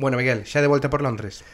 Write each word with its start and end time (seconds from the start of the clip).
Bueno, 0.00 0.16
Miguel, 0.16 0.46
xa 0.48 0.64
de 0.64 0.66
volta 0.66 0.88
por 0.88 1.02
Londres. 1.02 1.44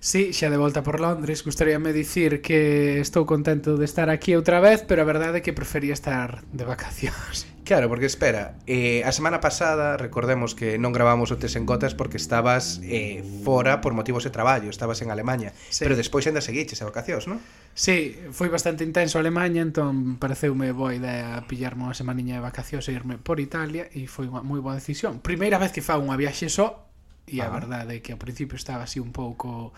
Sí, 0.00 0.32
xa 0.32 0.48
de 0.48 0.56
volta 0.56 0.82
por 0.82 0.98
Londres, 0.98 1.44
gustaríame 1.44 1.92
dicir 1.92 2.40
que 2.40 3.04
estou 3.04 3.28
contento 3.28 3.76
de 3.76 3.84
estar 3.84 4.08
aquí 4.08 4.32
outra 4.32 4.64
vez, 4.64 4.80
pero 4.80 5.04
a 5.04 5.06
verdade 5.06 5.38
é 5.38 5.44
que 5.44 5.52
prefería 5.52 5.92
estar 5.92 6.40
de 6.56 6.64
vacacións. 6.64 7.44
Claro, 7.62 7.88
porque 7.88 8.10
espera, 8.10 8.58
eh, 8.66 9.06
a 9.06 9.12
semana 9.14 9.38
pasada 9.38 9.94
recordemos 9.96 10.58
que 10.58 10.82
non 10.82 10.90
gravamos 10.90 11.30
o 11.30 11.38
Tes 11.38 11.54
en 11.54 11.62
Gotas 11.62 11.94
porque 11.94 12.18
estabas 12.18 12.82
eh, 12.82 13.22
fora 13.46 13.78
por 13.78 13.94
motivos 13.94 14.26
de 14.26 14.34
traballo, 14.34 14.66
estabas 14.66 14.98
en 14.98 15.14
Alemanha, 15.14 15.54
sí. 15.70 15.86
pero 15.86 15.94
despois 15.94 16.26
ainda 16.26 16.42
seguiches 16.42 16.82
a 16.82 16.90
vacacións, 16.90 17.30
non? 17.30 17.38
Sí, 17.70 18.18
foi 18.34 18.50
bastante 18.50 18.82
intenso 18.82 19.14
a 19.16 19.22
Alemanha, 19.22 19.62
entón 19.62 20.18
pareceume 20.18 20.74
boa 20.74 20.90
idea 20.90 21.38
pillarme 21.46 21.86
unha 21.86 21.94
semaniña 21.94 22.42
de 22.42 22.44
vacacións 22.50 22.90
e 22.90 22.98
irme 22.98 23.22
por 23.22 23.38
Italia 23.38 23.86
e 23.94 24.10
foi 24.10 24.26
unha 24.26 24.42
moi 24.42 24.58
boa 24.58 24.74
decisión. 24.74 25.22
Primeira 25.22 25.62
vez 25.62 25.70
que 25.70 25.86
fa 25.86 26.02
unha 26.02 26.18
viaxe 26.18 26.50
só 26.50 26.91
E 27.26 27.40
ah. 27.40 27.46
a 27.46 27.54
verdade 27.54 27.96
é 27.96 28.02
que 28.02 28.10
ao 28.10 28.20
principio 28.20 28.58
estaba 28.58 28.82
así 28.82 28.98
un 28.98 29.14
pouco 29.14 29.72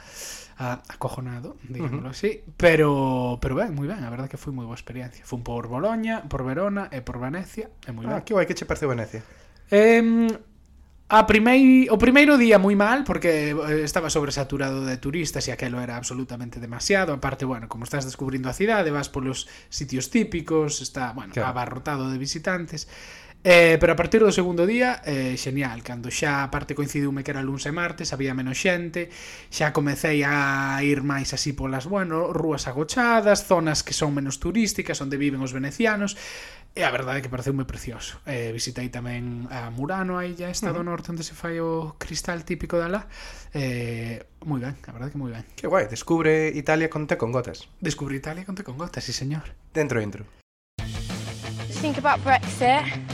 a, 0.57 0.81
acojonado, 0.89 1.61
digámoslo 1.69 2.09
uh 2.09 2.13
-huh. 2.13 2.17
así, 2.17 2.41
pero 2.57 3.39
pero 3.41 3.55
ben, 3.55 3.77
moi 3.77 3.87
ben, 3.87 4.01
a 4.01 4.11
verdade 4.11 4.33
que 4.33 4.41
foi 4.41 4.53
moi 4.57 4.65
boa 4.65 4.79
experiencia. 4.79 5.23
Fun 5.23 5.45
por 5.45 5.69
Boloña, 5.69 6.25
por 6.25 6.43
Verona 6.43 6.89
e 6.89 7.05
por 7.05 7.21
Venecia, 7.21 7.69
e 7.85 7.91
moi 7.93 8.09
ben. 8.09 8.17
ah, 8.17 8.25
que 8.25 8.33
guai, 8.33 8.49
que 8.49 8.57
che 8.57 8.65
pareceu 8.65 8.89
Venecia? 8.89 9.21
Eh, 9.69 10.33
A 11.09 11.27
primei, 11.27 11.87
o 11.93 11.99
primeiro 12.01 12.41
día 12.41 12.57
moi 12.57 12.73
mal 12.73 13.05
porque 13.05 13.53
eh, 13.53 13.85
estaba 13.85 14.09
sobresaturado 14.09 14.89
de 14.89 14.97
turistas 14.97 15.45
e 15.45 15.53
aquelo 15.53 15.85
era 15.85 16.01
absolutamente 16.01 16.65
demasiado. 16.65 17.13
Aparte, 17.13 17.45
bueno, 17.45 17.69
como 17.69 17.85
estás 17.85 18.09
descubrindo 18.09 18.49
a 18.49 18.57
cidade, 18.57 18.89
vas 18.89 19.13
polos 19.13 19.45
sitios 19.69 20.09
típicos, 20.09 20.81
está, 20.81 21.13
bueno, 21.13 21.37
claro. 21.37 21.53
abarrotado 21.53 22.09
de 22.09 22.17
visitantes. 22.17 22.89
Eh, 23.45 23.77
pero 23.79 23.93
a 23.93 23.97
partir 24.01 24.25
do 24.25 24.33
segundo 24.33 24.65
día, 24.65 25.05
eh, 25.05 25.37
xenial, 25.37 25.85
cando 25.85 26.09
xa 26.09 26.41
a 26.41 26.49
parte 26.49 26.73
coincidiume 26.73 27.21
que 27.21 27.29
era 27.29 27.45
luns 27.45 27.69
e 27.69 27.73
martes, 27.77 28.17
había 28.17 28.33
menos 28.33 28.57
xente, 28.57 29.13
xa 29.53 29.69
comecei 29.77 30.25
a 30.25 30.81
ir 30.81 31.05
máis 31.05 31.37
así 31.37 31.53
polas, 31.53 31.85
bueno, 31.85 32.33
rúas 32.33 32.65
agochadas, 32.65 33.45
zonas 33.45 33.85
que 33.85 33.93
son 33.93 34.17
menos 34.17 34.41
turísticas, 34.41 34.97
onde 35.05 35.21
viven 35.21 35.45
os 35.45 35.53
venecianos, 35.53 36.17
E 36.75 36.83
a 36.83 36.91
verdade 36.91 37.19
é 37.19 37.23
que 37.23 37.31
pareceu 37.31 37.55
moi 37.55 37.71
precioso. 37.71 38.19
Eh, 38.27 38.51
visitei 38.51 38.91
tamén 38.91 39.47
a 39.47 39.71
Murano, 39.71 40.19
a 40.19 40.27
illa 40.27 40.51
esta 40.51 40.75
do 40.75 40.83
norte 40.83 41.15
onde 41.15 41.23
se 41.23 41.31
fai 41.31 41.63
o 41.63 41.95
cristal 42.03 42.43
típico 42.43 42.75
da 42.75 42.91
lá. 42.91 43.07
Eh, 43.55 44.19
moi 44.43 44.59
ben, 44.59 44.75
a 44.75 44.91
verdade 44.91 45.07
é 45.07 45.13
que 45.15 45.21
moi 45.23 45.31
ben. 45.31 45.47
Que 45.55 45.71
guai, 45.71 45.87
descubre 45.87 46.51
Italia 46.51 46.91
con 46.91 47.07
té 47.07 47.15
con 47.15 47.31
gotas. 47.31 47.71
Descubre 47.79 48.19
Italia 48.19 48.43
con 48.43 48.59
te 48.59 48.67
con 48.67 48.75
gotas, 48.75 49.07
sí 49.07 49.15
señor. 49.15 49.55
Dentro, 49.71 50.03
dentro. 50.03 50.27
Think 51.79 52.03
about 52.03 52.19
Brexit. 52.27 53.14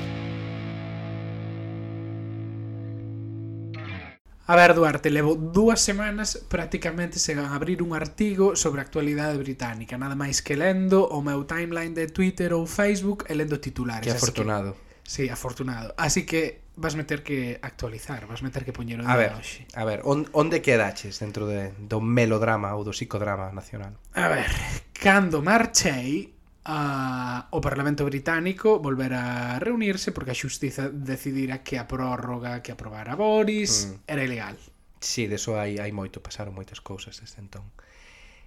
A 4.47 4.55
ver, 4.55 4.73
Duarte, 4.73 5.09
levo 5.09 5.35
dúas 5.35 5.79
semanas 5.79 6.41
prácticamente 6.49 7.19
sen 7.21 7.39
abrir 7.39 7.85
un 7.85 7.93
artigo 7.93 8.57
sobre 8.57 8.81
a 8.81 8.83
actualidade 8.83 9.37
británica, 9.37 10.01
nada 10.01 10.17
máis 10.17 10.41
que 10.41 10.57
lendo 10.57 11.05
o 11.07 11.21
meu 11.21 11.45
timeline 11.45 11.93
de 11.93 12.09
Twitter 12.09 12.51
ou 12.51 12.65
Facebook 12.65 13.23
e 13.29 13.37
lendo 13.37 13.61
titulares. 13.61 14.03
Que 14.03 14.11
afortunado. 14.11 14.73
Que, 14.73 15.07
sí, 15.07 15.23
afortunado. 15.29 15.93
Así 15.95 16.25
que 16.25 16.61
vas 16.75 16.97
meter 16.97 17.21
que 17.21 17.59
actualizar, 17.61 18.25
vas 18.25 18.41
meter 18.41 18.65
que 18.65 18.73
poñer 18.73 18.99
o 18.99 19.05
día 19.05 19.15
ver, 19.15 19.31
hoxe. 19.37 19.69
A 19.77 19.85
ver, 19.85 20.01
on, 20.03 20.25
onde 20.33 20.59
quedaches 20.65 21.21
dentro 21.21 21.45
de, 21.45 21.71
do 21.77 22.01
melodrama 22.01 22.73
ou 22.73 22.81
do 22.81 22.91
psicodrama 22.91 23.53
nacional? 23.53 23.93
A 24.17 24.25
ver, 24.25 24.49
cando 24.97 25.45
marchei, 25.45 26.33
a, 26.65 27.47
o 27.49 27.59
Parlamento 27.61 28.05
Británico 28.05 28.79
volver 28.79 29.13
a 29.13 29.57
reunirse 29.57 30.11
porque 30.11 30.31
a 30.31 30.37
Xustiza 30.37 30.89
decidira 30.89 31.65
que 31.65 31.81
a 31.81 31.89
prórroga 31.89 32.61
que 32.61 32.71
aprobara 32.71 33.15
Boris 33.17 33.89
mm. 33.89 33.95
era 34.05 34.21
ilegal. 34.23 34.57
Sí, 35.01 35.25
deso 35.25 35.57
hai, 35.57 35.81
hai 35.81 35.89
moito, 35.89 36.21
pasaron 36.21 36.53
moitas 36.53 36.77
cousas 36.77 37.17
desde 37.17 37.41
entón. 37.41 37.65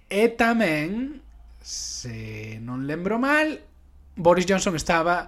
E 0.07 0.31
tamén, 0.31 1.19
se 1.59 2.61
non 2.63 2.87
lembro 2.87 3.19
mal, 3.19 3.59
Boris 4.15 4.47
Johnson 4.47 4.79
estaba 4.79 5.27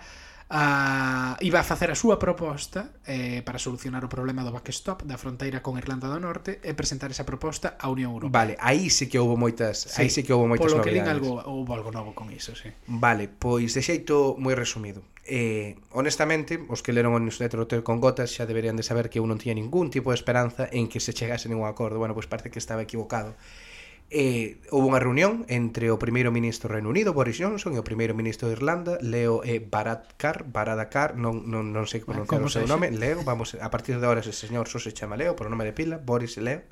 a, 0.50 1.36
iba 1.42 1.60
a 1.60 1.66
facer 1.68 1.92
a 1.92 1.98
súa 2.00 2.16
proposta 2.16 2.96
eh, 3.04 3.44
para 3.44 3.60
solucionar 3.60 4.08
o 4.08 4.10
problema 4.10 4.48
do 4.48 4.56
backstop 4.56 5.04
da 5.04 5.20
fronteira 5.20 5.60
con 5.60 5.76
Irlanda 5.76 6.08
do 6.08 6.16
Norte 6.24 6.64
e 6.64 6.72
presentar 6.72 7.12
esa 7.12 7.28
proposta 7.28 7.76
á 7.76 7.92
Unión 7.92 8.16
Europea. 8.16 8.32
Vale, 8.32 8.54
aí 8.64 8.88
sí 8.88 9.12
que 9.12 9.20
houve 9.20 9.36
moitas, 9.36 9.92
sí. 9.92 10.00
aí 10.00 10.10
sí 10.10 10.24
que 10.24 10.32
houve 10.32 10.48
moitas 10.48 10.72
Polo 10.72 10.80
novidades. 10.80 10.88
que 10.88 11.04
lin 11.04 11.08
algo 11.12 11.44
houve 11.44 11.72
algo 11.76 11.92
novo 11.92 12.16
con 12.16 12.32
iso, 12.32 12.56
sí. 12.56 12.72
Vale, 12.88 13.28
pois 13.28 13.76
de 13.76 13.84
xeito 13.84 14.40
moi 14.40 14.56
resumido. 14.56 15.04
Eh, 15.28 15.76
honestamente, 15.92 16.56
os 16.72 16.80
que 16.80 16.96
leron 16.96 17.12
o 17.12 17.20
newsletter 17.20 17.60
Hotel 17.60 17.84
con 17.84 18.00
Gotas 18.00 18.32
xa 18.32 18.48
deberían 18.48 18.80
de 18.80 18.88
saber 18.88 19.12
que 19.12 19.20
eu 19.20 19.28
non 19.28 19.36
tiña 19.36 19.60
ningún 19.60 19.92
tipo 19.92 20.16
de 20.16 20.18
esperanza 20.18 20.72
en 20.72 20.88
que 20.88 21.04
se 21.04 21.12
chegase 21.12 21.52
ningún 21.52 21.68
acordo. 21.68 22.00
Bueno, 22.00 22.16
pois 22.16 22.32
parece 22.32 22.48
que 22.48 22.64
estaba 22.64 22.80
equivocado. 22.80 23.36
Eh, 24.08 24.64
houve 24.72 24.88
unha 24.88 25.04
reunión 25.04 25.44
entre 25.52 25.92
o 25.92 26.00
primeiro 26.00 26.32
ministro 26.32 26.72
Reino 26.72 26.88
Unido, 26.88 27.12
Boris 27.12 27.36
Johnson, 27.36 27.76
e 27.76 27.80
o 27.80 27.84
primeiro 27.84 28.16
ministro 28.16 28.48
de 28.48 28.56
Irlanda, 28.56 28.96
Leo 29.04 29.44
eh, 29.44 29.60
e 29.60 29.64
Baradkar, 29.64 30.48
Baradakar, 30.48 31.20
non, 31.20 31.44
non, 31.44 31.76
non 31.76 31.92
sei 31.92 32.00
pronunciar 32.08 32.40
ah, 32.40 32.48
o 32.48 32.52
seu 32.52 32.64
se 32.64 32.72
nome, 32.72 32.88
Leo, 32.88 33.20
vamos, 33.28 33.60
a 33.60 33.68
partir 33.68 34.00
de 34.00 34.08
ahora 34.08 34.24
ese 34.24 34.32
señor 34.32 34.72
só 34.72 34.80
se 34.80 34.96
chama 34.96 35.20
Leo, 35.20 35.36
por 35.36 35.52
nome 35.52 35.68
de 35.68 35.76
pila, 35.76 36.00
Boris 36.00 36.40
e 36.40 36.42
Leo. 36.48 36.64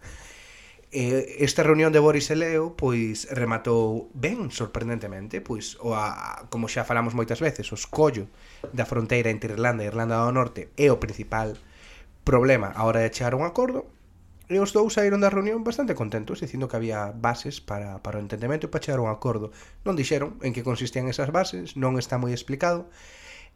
Eh, 0.96 1.44
esta 1.44 1.60
reunión 1.60 1.92
de 1.92 2.00
Boris 2.00 2.32
e 2.32 2.40
Leo 2.40 2.72
pois 2.80 3.28
rematou 3.28 4.08
ben 4.16 4.48
sorprendentemente, 4.48 5.44
pois 5.44 5.76
o 5.84 5.92
a, 5.92 6.48
como 6.48 6.72
xa 6.72 6.88
falamos 6.88 7.20
moitas 7.20 7.44
veces, 7.44 7.68
o 7.68 7.76
escollo 7.76 8.32
da 8.72 8.88
fronteira 8.88 9.28
entre 9.28 9.52
Irlanda 9.52 9.84
e 9.84 9.92
Irlanda 9.92 10.24
do 10.24 10.32
Norte 10.32 10.72
é 10.80 10.88
o 10.88 11.04
principal 11.04 11.60
problema 12.24 12.72
a 12.80 12.88
hora 12.88 13.04
de 13.04 13.12
chegar 13.12 13.36
a 13.36 13.40
un 13.40 13.44
acordo 13.44 13.92
E 14.46 14.62
os 14.62 14.70
dous 14.78 14.94
saíron 14.94 15.26
da 15.26 15.34
reunión 15.34 15.66
bastante 15.66 15.98
contentos, 15.98 16.38
dicindo 16.38 16.70
que 16.70 16.78
había 16.78 17.10
bases 17.18 17.66
para, 17.66 17.98
para 18.06 18.22
o 18.22 18.24
entendemento 18.24 18.70
e 18.70 18.70
para 18.70 18.84
chegar 18.84 19.02
a 19.02 19.06
un 19.06 19.10
acordo. 19.10 19.50
Non 19.82 19.98
dixeron 19.98 20.38
en 20.46 20.54
que 20.54 20.62
consistían 20.62 21.10
esas 21.10 21.34
bases, 21.34 21.74
non 21.74 21.98
está 21.98 22.22
moi 22.22 22.30
explicado, 22.30 22.86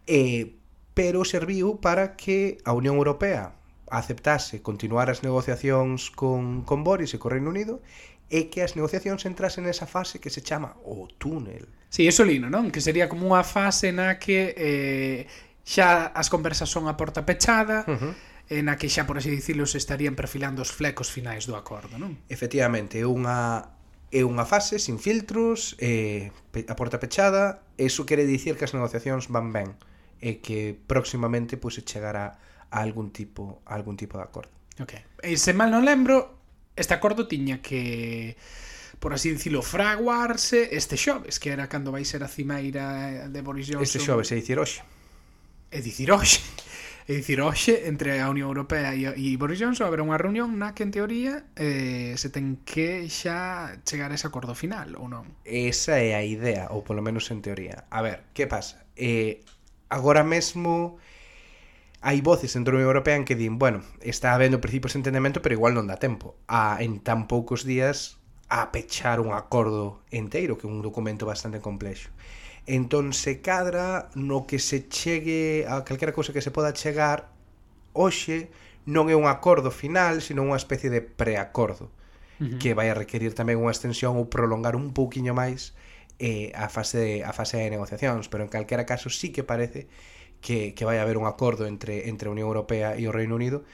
e, 0.10 0.58
pero 0.98 1.22
serviu 1.22 1.78
para 1.78 2.18
que 2.18 2.58
a 2.66 2.74
Unión 2.74 2.98
Europea 2.98 3.54
aceptase 3.94 4.66
continuar 4.66 5.14
as 5.14 5.22
negociacións 5.22 6.10
con, 6.10 6.66
con 6.66 6.82
Boris 6.82 7.14
e 7.14 7.22
co 7.22 7.30
Reino 7.30 7.54
Unido 7.54 7.86
e 8.30 8.50
que 8.50 8.66
as 8.66 8.74
negociacións 8.74 9.26
entrasen 9.30 9.70
nesa 9.70 9.86
fase 9.86 10.18
que 10.18 10.34
se 10.34 10.42
chama 10.42 10.74
o 10.86 11.06
túnel. 11.22 11.70
Sí, 11.94 12.10
eso 12.10 12.26
lino, 12.26 12.50
non? 12.50 12.74
Que 12.74 12.82
sería 12.82 13.06
como 13.06 13.30
unha 13.30 13.46
fase 13.46 13.94
na 13.94 14.18
que 14.18 14.58
eh, 14.58 15.20
xa 15.62 16.10
as 16.14 16.34
conversas 16.34 16.70
son 16.70 16.90
a 16.90 16.98
porta 16.98 17.26
pechada, 17.30 17.86
uh 17.86 17.94
-huh 17.94 18.29
na 18.50 18.82
que 18.82 18.90
xa, 18.90 19.06
por 19.06 19.22
así 19.22 19.30
dicirlo, 19.30 19.70
se 19.70 19.78
estarían 19.78 20.18
perfilando 20.18 20.66
os 20.66 20.74
flecos 20.74 21.14
finais 21.14 21.46
do 21.46 21.54
acordo, 21.54 22.02
non? 22.02 22.18
Efectivamente, 22.34 22.98
é 22.98 23.06
unha 23.06 23.70
é 24.10 24.26
unha 24.26 24.42
fase 24.42 24.82
sin 24.82 24.98
filtros, 24.98 25.78
eh, 25.78 26.34
a 26.66 26.74
porta 26.74 26.98
pechada, 26.98 27.62
eso 27.78 28.10
quere 28.10 28.26
dicir 28.26 28.58
que 28.58 28.66
as 28.66 28.74
negociacións 28.74 29.30
van 29.30 29.54
ben 29.54 29.78
e 30.18 30.42
que 30.42 30.74
próximamente 30.74 31.62
pois 31.62 31.78
se 31.78 31.86
chegará 31.86 32.42
a 32.74 32.78
algún 32.82 33.14
tipo 33.14 33.62
a 33.70 33.78
algún 33.78 34.02
tipo 34.02 34.18
de 34.18 34.26
acordo. 34.26 34.52
Ok. 34.82 34.98
E 35.22 35.38
se 35.38 35.54
mal 35.54 35.70
non 35.70 35.86
lembro, 35.86 36.42
este 36.74 36.98
acordo 36.98 37.30
tiña 37.30 37.62
que 37.62 38.34
por 39.00 39.14
así 39.14 39.32
dicilo, 39.32 39.62
fraguarse 39.62 40.76
este 40.76 40.98
xoves, 40.98 41.40
que 41.40 41.50
era 41.54 41.70
cando 41.72 41.94
vai 41.94 42.04
ser 42.04 42.26
a 42.26 42.28
cimeira 42.28 43.30
de 43.32 43.40
Boris 43.46 43.70
Johnson. 43.72 43.86
Este 43.86 44.02
xoves, 44.02 44.34
é 44.34 44.36
dicir 44.36 44.60
hoxe. 44.60 44.84
É 45.72 45.80
dicir 45.80 46.12
hoxe. 46.12 46.44
É 47.10 47.18
dicir, 47.18 47.42
hoxe, 47.42 47.90
entre 47.90 48.22
a 48.22 48.30
Unión 48.30 48.54
Europea 48.54 48.94
e, 48.94 49.10
e 49.10 49.34
Boris 49.34 49.58
Johnson, 49.58 49.90
haberá 49.90 50.06
unha 50.06 50.22
reunión 50.22 50.62
na 50.62 50.78
que, 50.78 50.86
en 50.86 50.94
teoría, 50.94 51.42
eh, 51.58 52.14
se 52.22 52.30
ten 52.30 52.62
que 52.62 53.10
xa 53.10 53.82
chegar 53.82 54.14
a 54.14 54.18
ese 54.22 54.30
acordo 54.30 54.54
final, 54.54 54.94
ou 54.94 55.10
non? 55.10 55.26
Esa 55.42 55.98
é 55.98 56.14
a 56.14 56.22
idea, 56.22 56.70
ou 56.70 56.86
polo 56.86 57.02
menos 57.02 57.26
en 57.34 57.42
teoría. 57.42 57.90
A 57.90 58.06
ver, 58.06 58.30
que 58.38 58.46
pasa? 58.46 58.86
Eh, 58.94 59.42
agora 59.90 60.22
mesmo 60.22 61.02
hai 62.06 62.22
voces 62.22 62.54
dentro 62.54 62.78
da 62.78 62.86
Unión 62.86 62.94
Europea 62.94 63.18
en 63.18 63.26
que 63.26 63.34
din, 63.34 63.58
bueno, 63.58 63.82
está 64.06 64.38
habendo 64.38 64.62
principios 64.62 64.94
de 64.94 65.02
entendemento, 65.02 65.42
pero 65.42 65.58
igual 65.58 65.74
non 65.74 65.90
dá 65.90 65.98
tempo 65.98 66.38
a, 66.46 66.78
en 66.78 67.02
tan 67.02 67.26
poucos 67.26 67.66
días 67.66 68.22
a 68.54 68.70
pechar 68.70 69.18
un 69.18 69.34
acordo 69.34 70.06
enteiro, 70.14 70.62
que 70.62 70.66
é 70.66 70.70
un 70.70 70.86
documento 70.86 71.26
bastante 71.26 71.58
complexo. 71.58 72.14
Entón 72.70 73.18
se 73.18 73.42
cadra 73.42 74.14
no 74.14 74.46
que 74.46 74.62
se 74.62 74.86
chegue 74.86 75.66
a 75.66 75.82
calquera 75.82 76.14
cousa 76.14 76.30
que 76.30 76.46
se 76.46 76.54
poda 76.54 76.70
chegar 76.78 77.34
hoxe 77.98 78.54
non 78.86 79.10
é 79.10 79.18
un 79.18 79.26
acordo 79.26 79.74
final, 79.74 80.22
sino 80.22 80.46
unha 80.46 80.54
especie 80.54 80.94
de 80.94 81.02
preacordo 81.02 81.90
uh 82.38 82.46
-huh. 82.46 82.58
que 82.62 82.78
vai 82.78 82.94
a 82.94 82.96
requerir 82.96 83.34
tamén 83.34 83.58
unha 83.58 83.74
extensión 83.74 84.22
ou 84.22 84.30
prolongar 84.30 84.78
un 84.78 84.94
pouquiño 84.94 85.34
máis 85.34 85.74
eh, 86.22 86.54
a 86.54 86.70
fase 86.70 86.98
de, 87.02 87.14
a 87.26 87.34
fase 87.34 87.58
de 87.58 87.74
negociacións, 87.74 88.30
pero 88.30 88.46
en 88.46 88.54
calquera 88.54 88.86
caso 88.86 89.10
sí 89.10 89.34
que 89.34 89.42
parece 89.42 89.90
que, 90.38 90.78
que 90.78 90.86
vai 90.86 91.02
haber 91.02 91.18
un 91.18 91.26
acordo 91.26 91.66
entre, 91.66 92.06
entre 92.06 92.30
a 92.30 92.32
Unión 92.32 92.54
Europea 92.54 92.94
e 92.94 93.10
o 93.10 93.12
Reino 93.12 93.34
Unido 93.34 93.66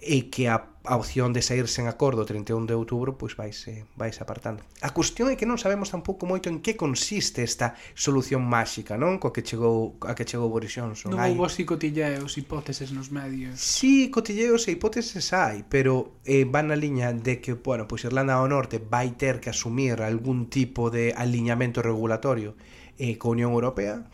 e 0.00 0.32
que 0.32 0.48
a, 0.48 0.64
a 0.88 0.96
opción 0.96 1.36
de 1.36 1.44
sair 1.44 1.68
sen 1.68 1.84
acordo 1.84 2.24
31 2.24 2.64
de 2.64 2.72
outubro 2.72 3.20
pois 3.20 3.36
vaise, 3.36 3.84
eh, 3.84 3.84
vaise 4.00 4.24
apartando. 4.24 4.64
A 4.80 4.96
cuestión 4.96 5.28
é 5.28 5.36
que 5.36 5.44
non 5.44 5.60
sabemos 5.60 5.92
tampouco 5.92 6.24
moito 6.24 6.48
en 6.48 6.64
que 6.64 6.72
consiste 6.72 7.44
esta 7.44 7.76
solución 7.92 8.40
máxica, 8.40 8.96
non? 8.96 9.20
Co 9.20 9.28
que 9.28 9.44
chegou, 9.44 10.00
a 10.08 10.16
que 10.16 10.24
chegou 10.24 10.48
Boris 10.48 10.72
Johnson. 10.72 11.12
Non 11.12 11.20
houve 11.20 11.44
así 11.44 11.68
cotilleos, 11.68 12.40
hipóteses 12.40 12.96
nos 12.96 13.12
medios. 13.12 13.60
Sí, 13.60 14.08
cotilleos 14.08 14.64
e 14.72 14.80
hipóteses 14.80 15.36
hai, 15.36 15.68
pero 15.68 16.16
eh, 16.24 16.48
van 16.48 16.72
na 16.72 16.80
liña 16.80 17.12
de 17.12 17.44
que, 17.44 17.52
bueno, 17.60 17.84
pois 17.84 18.08
Irlanda 18.08 18.40
do 18.40 18.48
Norte 18.48 18.80
vai 18.80 19.12
ter 19.20 19.36
que 19.36 19.52
asumir 19.52 20.00
algún 20.00 20.48
tipo 20.48 20.88
de 20.88 21.12
aliñamento 21.12 21.84
regulatorio 21.84 22.56
eh, 22.96 23.20
co 23.20 23.36
Unión 23.36 23.52
Europea, 23.52 24.08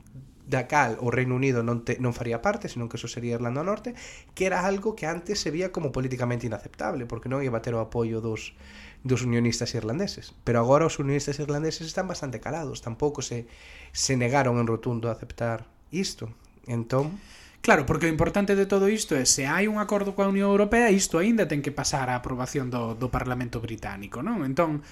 da 0.47 0.71
cal 0.71 0.97
o 1.03 1.11
Reino 1.11 1.35
Unido 1.35 1.67
non, 1.67 1.83
te, 1.83 1.99
non 1.99 2.15
faría 2.15 2.39
parte, 2.39 2.71
senón 2.71 2.87
que 2.87 2.97
eso 2.97 3.11
sería 3.11 3.35
Irlanda 3.35 3.67
do 3.67 3.69
Norte, 3.69 3.99
que 4.33 4.47
era 4.47 4.63
algo 4.63 4.95
que 4.95 5.11
antes 5.11 5.43
se 5.43 5.51
vía 5.51 5.75
como 5.75 5.91
políticamente 5.91 6.47
inaceptable, 6.47 7.05
porque 7.05 7.27
non 7.27 7.43
iba 7.43 7.59
a 7.59 7.65
ter 7.67 7.75
o 7.75 7.83
apoio 7.83 8.23
dos, 8.23 8.55
dos 9.03 9.27
unionistas 9.27 9.75
irlandeses. 9.75 10.33
Pero 10.47 10.63
agora 10.63 10.87
os 10.87 11.03
unionistas 11.03 11.43
irlandeses 11.43 11.91
están 11.91 12.07
bastante 12.07 12.39
calados, 12.39 12.81
tampouco 12.81 13.21
se, 13.27 13.51
se 13.91 14.15
negaron 14.15 14.63
en 14.63 14.71
rotundo 14.71 15.11
a 15.11 15.19
aceptar 15.19 15.67
isto. 15.91 16.31
Entón... 16.71 17.19
Claro, 17.67 17.83
porque 17.83 18.07
o 18.07 18.13
importante 18.15 18.55
de 18.55 18.71
todo 18.71 18.87
isto 18.87 19.19
é 19.19 19.27
se 19.27 19.51
hai 19.51 19.67
un 19.67 19.83
acordo 19.83 20.15
coa 20.15 20.31
Unión 20.31 20.55
Europea, 20.55 20.95
isto 20.95 21.19
aínda 21.19 21.51
ten 21.51 21.67
que 21.67 21.75
pasar 21.75 22.07
a 22.07 22.15
aprobación 22.15 22.71
do, 22.71 22.95
do 22.95 23.11
Parlamento 23.11 23.59
Británico, 23.59 24.23
non? 24.23 24.47
Entón, 24.47 24.87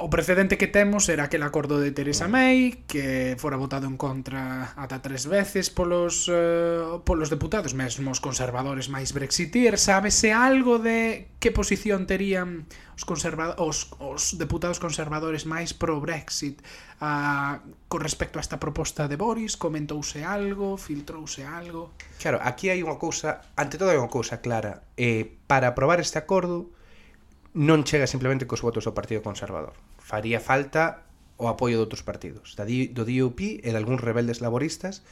O 0.00 0.08
precedente 0.08 0.56
que 0.56 0.72
temos 0.72 1.04
era 1.12 1.28
aquel 1.28 1.44
acordo 1.44 1.84
de 1.84 1.92
Theresa 1.92 2.24
mm. 2.24 2.32
May 2.32 2.58
que 2.88 3.36
fora 3.36 3.60
votado 3.60 3.84
en 3.84 4.00
contra 4.00 4.72
ata 4.72 5.04
tres 5.04 5.28
veces 5.28 5.68
polos 5.68 6.32
eh, 6.32 6.80
polos 7.04 7.28
deputados 7.28 7.76
mesmos 7.76 8.24
conservadores 8.24 8.88
máis 8.88 9.12
brexitir. 9.12 9.76
Sábese 9.76 10.32
algo 10.32 10.80
de 10.80 11.28
que 11.44 11.52
posición 11.52 12.08
terían 12.08 12.64
os 12.96 13.04
conserva 13.04 13.52
os, 13.60 13.92
os 14.00 14.40
deputados 14.40 14.80
conservadores 14.80 15.44
máis 15.44 15.76
pro 15.76 16.00
Brexit 16.00 16.64
a 17.04 17.04
ah, 17.04 17.54
con 17.92 18.00
respecto 18.00 18.40
a 18.40 18.44
esta 18.44 18.56
proposta 18.56 19.12
de 19.12 19.20
Boris, 19.20 19.60
comentouse 19.60 20.24
algo, 20.24 20.80
filtrouse 20.80 21.44
algo. 21.44 21.92
Claro, 22.16 22.40
aquí 22.40 22.72
hai 22.72 22.80
unha 22.80 22.96
cousa, 22.96 23.44
ante 23.60 23.76
todo 23.76 23.92
hai 23.92 24.00
unha 24.00 24.08
cousa 24.08 24.40
clara. 24.40 24.88
Eh, 24.96 25.36
para 25.44 25.76
aprobar 25.76 26.00
este 26.00 26.16
acordo 26.16 26.72
non 27.56 27.82
chega 27.82 28.06
simplemente 28.06 28.46
cos 28.46 28.62
votos 28.62 28.86
do 28.86 28.94
Partido 28.94 29.24
Conservador. 29.24 29.74
Faría 29.98 30.38
falta 30.38 31.06
o 31.40 31.48
apoio 31.48 31.80
de 31.80 31.84
outros 31.88 32.04
partidos, 32.04 32.54
da 32.54 32.68
do 32.68 33.02
DUP 33.02 33.64
e 33.64 33.68
de 33.68 33.78
algúns 33.78 34.04
rebeldes 34.04 34.44
laboristas 34.44 35.02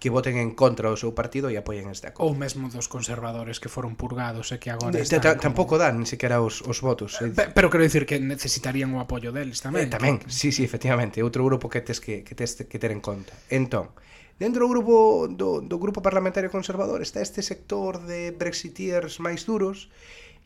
que 0.00 0.08
voten 0.08 0.40
en 0.40 0.56
contra 0.56 0.88
do 0.88 0.96
seu 0.96 1.12
partido 1.12 1.52
e 1.52 1.60
apoien 1.60 1.92
este 1.92 2.08
acordo. 2.08 2.32
Ou 2.32 2.32
mesmo 2.32 2.72
dos 2.72 2.88
conservadores 2.88 3.60
que 3.60 3.68
foron 3.68 4.00
purgados 4.00 4.48
e 4.48 4.56
que 4.56 4.72
agora 4.72 4.96
están... 4.96 5.20
Como... 5.20 5.44
Tampouco 5.52 5.76
dan, 5.76 6.00
ni 6.00 6.08
sequera 6.08 6.40
os, 6.40 6.64
os 6.64 6.80
votos. 6.80 7.20
Eh? 7.20 7.36
Pero, 7.36 7.52
pero 7.52 7.66
quero 7.68 7.84
dicir 7.84 8.08
que 8.08 8.16
necesitarían 8.16 8.96
o 8.96 8.98
apoio 9.04 9.28
deles 9.28 9.60
tamén. 9.60 9.86
Eh, 9.86 9.92
tamén, 9.92 10.24
porque... 10.24 10.32
sí, 10.32 10.56
sí, 10.56 10.64
efectivamente. 10.64 11.20
Outro 11.20 11.44
grupo 11.44 11.68
que 11.68 11.84
tes 11.84 12.00
que, 12.00 12.24
que, 12.24 12.32
tes 12.32 12.64
que 12.64 12.78
ter 12.80 12.96
en 12.96 13.04
conta. 13.04 13.36
Entón, 13.52 13.92
dentro 14.40 14.64
do 14.64 14.72
grupo 14.72 15.28
do, 15.28 15.60
do 15.60 15.76
grupo 15.76 16.00
parlamentario 16.00 16.48
conservador 16.48 17.04
está 17.04 17.20
este 17.20 17.44
sector 17.44 18.00
de 18.00 18.32
brexiteers 18.32 19.20
máis 19.20 19.44
duros 19.44 19.92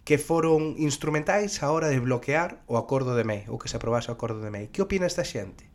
que 0.05 0.21
foron 0.21 0.77
instrumentais 0.77 1.65
a 1.65 1.73
hora 1.73 1.89
de 1.89 1.99
bloquear 1.99 2.61
o 2.69 2.77
acordo 2.77 3.17
de 3.17 3.25
MEI, 3.25 3.49
ou 3.49 3.57
que 3.57 3.73
se 3.73 3.81
aprobase 3.81 4.13
o 4.13 4.15
acordo 4.15 4.45
de 4.45 4.53
MEI. 4.53 4.69
Que 4.69 4.85
opina 4.85 5.09
esta 5.09 5.25
xente? 5.25 5.73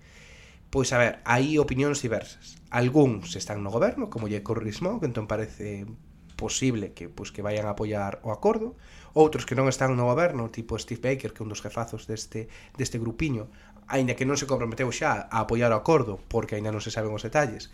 Pois 0.70 0.94
a 0.94 1.02
ver, 1.02 1.18
hai 1.26 1.58
opinións 1.58 1.98
diversas. 1.98 2.62
Algúns 2.70 3.34
están 3.34 3.66
no 3.66 3.74
goberno, 3.74 4.14
como 4.14 4.30
lle 4.30 4.46
Corrismo, 4.46 5.02
que 5.02 5.10
entón 5.10 5.26
parece 5.26 5.90
posible 6.38 6.94
que 6.94 7.10
pois 7.10 7.34
que 7.34 7.42
vayan 7.42 7.66
a 7.66 7.74
apoiar 7.74 8.22
o 8.22 8.30
acordo, 8.30 8.78
outros 9.18 9.50
que 9.50 9.58
non 9.58 9.66
están 9.66 9.98
no 9.98 10.06
goberno, 10.06 10.54
tipo 10.54 10.78
Steve 10.78 11.02
Baker, 11.02 11.34
que 11.34 11.42
é 11.42 11.46
un 11.46 11.52
dos 11.52 11.66
jefazos 11.66 12.06
deste 12.06 12.48
deste 12.78 13.02
grupiño, 13.02 13.50
aínda 13.90 14.14
que 14.14 14.30
non 14.30 14.38
se 14.38 14.46
comprometeu 14.46 14.94
xa 14.94 15.26
a 15.26 15.42
apoiar 15.42 15.74
o 15.74 15.80
acordo, 15.82 16.22
porque 16.30 16.54
aínda 16.54 16.70
non 16.70 16.86
se 16.86 16.94
saben 16.94 17.12
os 17.12 17.26
detalles, 17.26 17.74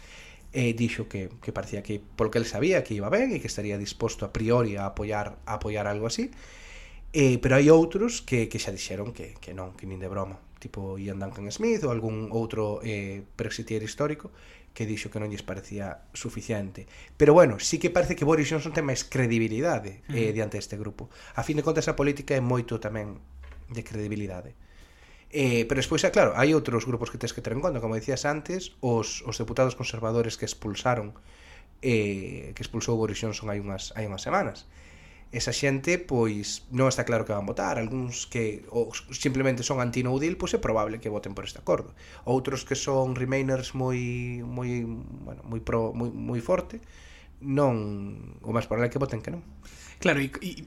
eh, 0.55 0.71
dixo 0.71 1.11
que, 1.11 1.27
que 1.43 1.51
parecía 1.51 1.83
que 1.83 1.99
polo 1.99 2.31
que 2.31 2.39
el 2.39 2.47
sabía 2.47 2.81
que 2.87 2.95
iba 2.95 3.11
ben 3.11 3.35
e 3.35 3.43
que 3.43 3.51
estaría 3.51 3.75
disposto 3.75 4.23
a 4.23 4.31
priori 4.31 4.79
a 4.79 4.87
apoiar 4.87 5.35
a 5.43 5.59
apoiar 5.59 5.85
algo 5.85 6.07
así. 6.07 6.31
Eh, 7.11 7.37
pero 7.43 7.59
hai 7.59 7.67
outros 7.67 8.23
que, 8.23 8.47
que 8.47 8.59
xa 8.59 8.71
dixeron 8.71 9.11
que, 9.11 9.35
que 9.43 9.51
non, 9.51 9.75
que 9.75 9.83
nin 9.83 9.99
de 9.99 10.07
broma. 10.07 10.39
Tipo 10.57 10.95
Ian 10.95 11.19
Duncan 11.19 11.51
Smith 11.51 11.83
ou 11.83 11.91
algún 11.91 12.31
outro 12.31 12.79
eh, 12.81 13.27
brexitier 13.35 13.83
histórico 13.83 14.31
que 14.75 14.83
dixo 14.83 15.07
que 15.07 15.23
non 15.23 15.31
lles 15.31 15.43
parecía 15.43 16.07
suficiente. 16.11 16.87
Pero 17.15 17.31
bueno, 17.31 17.59
sí 17.63 17.79
que 17.79 17.91
parece 17.91 18.15
que 18.15 18.27
Boris 18.27 18.51
Johnson 18.51 18.75
ten 18.75 18.83
máis 18.83 19.07
credibilidade 19.07 20.03
eh, 20.11 20.35
diante 20.35 20.59
deste 20.59 20.75
grupo. 20.75 21.07
A 21.35 21.43
fin 21.43 21.55
de 21.55 21.63
contas 21.63 21.87
a 21.87 21.95
política 21.95 22.35
é 22.35 22.43
moito 22.43 22.79
tamén 22.79 23.19
de 23.71 23.83
credibilidade. 23.83 24.55
Eh, 25.35 25.67
pero 25.67 25.83
despois, 25.83 25.99
é 26.07 26.11
claro, 26.15 26.31
hai 26.39 26.55
outros 26.55 26.87
grupos 26.87 27.11
que 27.11 27.19
tens 27.19 27.35
que 27.35 27.43
ter 27.43 27.51
en 27.51 27.59
conta, 27.59 27.83
como 27.83 27.99
dicías 27.99 28.23
antes, 28.23 28.71
os, 28.79 29.19
os 29.27 29.35
deputados 29.35 29.75
conservadores 29.75 30.39
que 30.39 30.47
expulsaron 30.47 31.11
eh, 31.83 32.55
que 32.55 32.63
expulsou 32.63 32.95
Boris 32.95 33.19
Johnson 33.19 33.51
hai 33.51 33.59
unhas, 33.59 33.91
hai 33.99 34.07
unhas 34.07 34.23
semanas. 34.23 34.63
Esa 35.35 35.51
xente, 35.51 35.99
pois, 35.99 36.63
non 36.71 36.87
está 36.87 37.03
claro 37.03 37.27
que 37.27 37.35
van 37.35 37.43
votar. 37.43 37.75
Algúns 37.75 38.31
que 38.31 38.63
ou, 38.71 38.95
simplemente 39.11 39.59
son 39.67 39.83
anti-no 39.83 40.15
deal, 40.23 40.39
pois 40.39 40.55
é 40.55 40.59
probable 40.63 41.03
que 41.03 41.11
voten 41.11 41.35
por 41.35 41.43
este 41.43 41.59
acordo. 41.59 41.91
Outros 42.23 42.63
que 42.63 42.79
son 42.79 43.19
remainers 43.19 43.75
moi 43.75 44.39
moi, 44.39 44.87
bueno, 44.87 45.43
moi 45.43 45.59
pro 45.59 45.91
moi 45.91 46.15
moi 46.15 46.39
forte, 46.39 46.79
non 47.43 48.39
o 48.39 48.55
máis 48.55 48.71
probable 48.71 48.87
é 48.87 48.91
que 48.93 49.03
voten 49.03 49.19
que 49.19 49.35
non. 49.35 49.43
Claro, 49.99 50.23
e, 50.23 50.31
e 50.39 50.63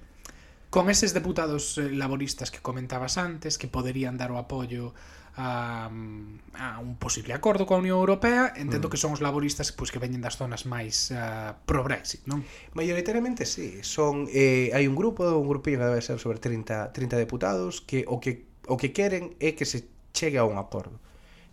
con 0.71 0.91
eses 0.91 1.15
deputados 1.15 1.79
eh, 1.79 1.91
laboristas 1.91 2.51
que 2.51 2.61
comentabas 2.61 3.17
antes, 3.17 3.57
que 3.57 3.69
poderían 3.69 4.17
dar 4.21 4.31
o 4.33 4.39
apoio 4.39 4.93
a, 5.39 5.87
a 5.87 6.79
un 6.83 6.99
posible 6.99 7.33
acordo 7.33 7.63
coa 7.63 7.79
Unión 7.79 8.03
Europea, 8.03 8.53
entendo 8.59 8.89
mm. 8.89 8.93
que 8.93 8.99
son 8.99 9.15
os 9.15 9.23
laboristas 9.23 9.71
pois 9.71 9.95
que 9.95 10.03
veñen 10.03 10.19
das 10.19 10.35
zonas 10.35 10.67
máis 10.67 11.15
eh, 11.15 11.17
uh, 11.17 11.55
pro 11.63 11.87
Brexit, 11.87 12.27
non? 12.27 12.43
Maioritariamente 12.75 13.47
sí, 13.47 13.81
son 13.87 14.27
eh 14.35 14.75
hai 14.75 14.91
un 14.91 14.99
grupo, 14.99 15.23
un 15.39 15.47
grupinho 15.47 15.79
que 15.79 15.89
debe 15.95 16.03
ser 16.03 16.19
sobre 16.19 16.43
30 16.43 16.91
30 16.91 17.15
deputados 17.17 17.79
que 17.81 18.03
o 18.11 18.19
que 18.19 18.51
o 18.67 18.75
que 18.75 18.91
queren 18.91 19.39
é 19.39 19.55
que 19.55 19.65
se 19.65 19.87
chegue 20.11 20.43
a 20.43 20.45
un 20.45 20.59
acordo. 20.59 20.99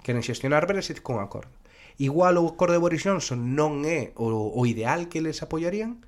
Queren 0.02 0.26
xestionar 0.26 0.66
Brexit 0.66 1.06
con 1.06 1.22
acordo. 1.22 1.54
Igual 2.02 2.42
o 2.42 2.50
acordo 2.50 2.74
de 2.74 2.82
Boris 2.82 3.06
Johnson 3.06 3.54
non 3.54 3.86
é 3.86 4.18
o, 4.18 4.28
o 4.34 4.62
ideal 4.66 5.08
que 5.08 5.22
les 5.22 5.46
apoiarían, 5.46 6.02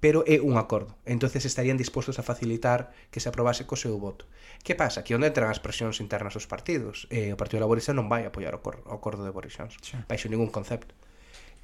pero 0.00 0.24
é 0.26 0.40
un 0.40 0.56
acordo. 0.56 0.96
entonces 1.04 1.44
estarían 1.44 1.76
dispostos 1.76 2.18
a 2.18 2.24
facilitar 2.24 2.90
que 3.12 3.20
se 3.20 3.28
aprobase 3.28 3.68
co 3.68 3.76
seu 3.76 4.00
voto. 4.00 4.24
Que 4.64 4.74
pasa? 4.74 5.04
Que 5.04 5.12
onde 5.12 5.28
entran 5.28 5.52
as 5.52 5.60
presións 5.60 6.00
internas 6.00 6.32
dos 6.32 6.48
partidos? 6.48 7.04
Eh, 7.12 7.32
o 7.32 7.38
Partido 7.38 7.60
Laborista 7.60 7.92
non 7.92 8.08
vai 8.08 8.24
apoiar 8.24 8.56
o, 8.56 8.64
cor 8.64 8.80
o 8.88 8.96
acordo 8.96 9.22
de 9.22 9.32
Boris 9.32 9.52
Johnson. 9.52 9.80
Sí. 9.84 10.00
Baixo 10.08 10.32
ningún 10.32 10.48
concepto. 10.48 10.96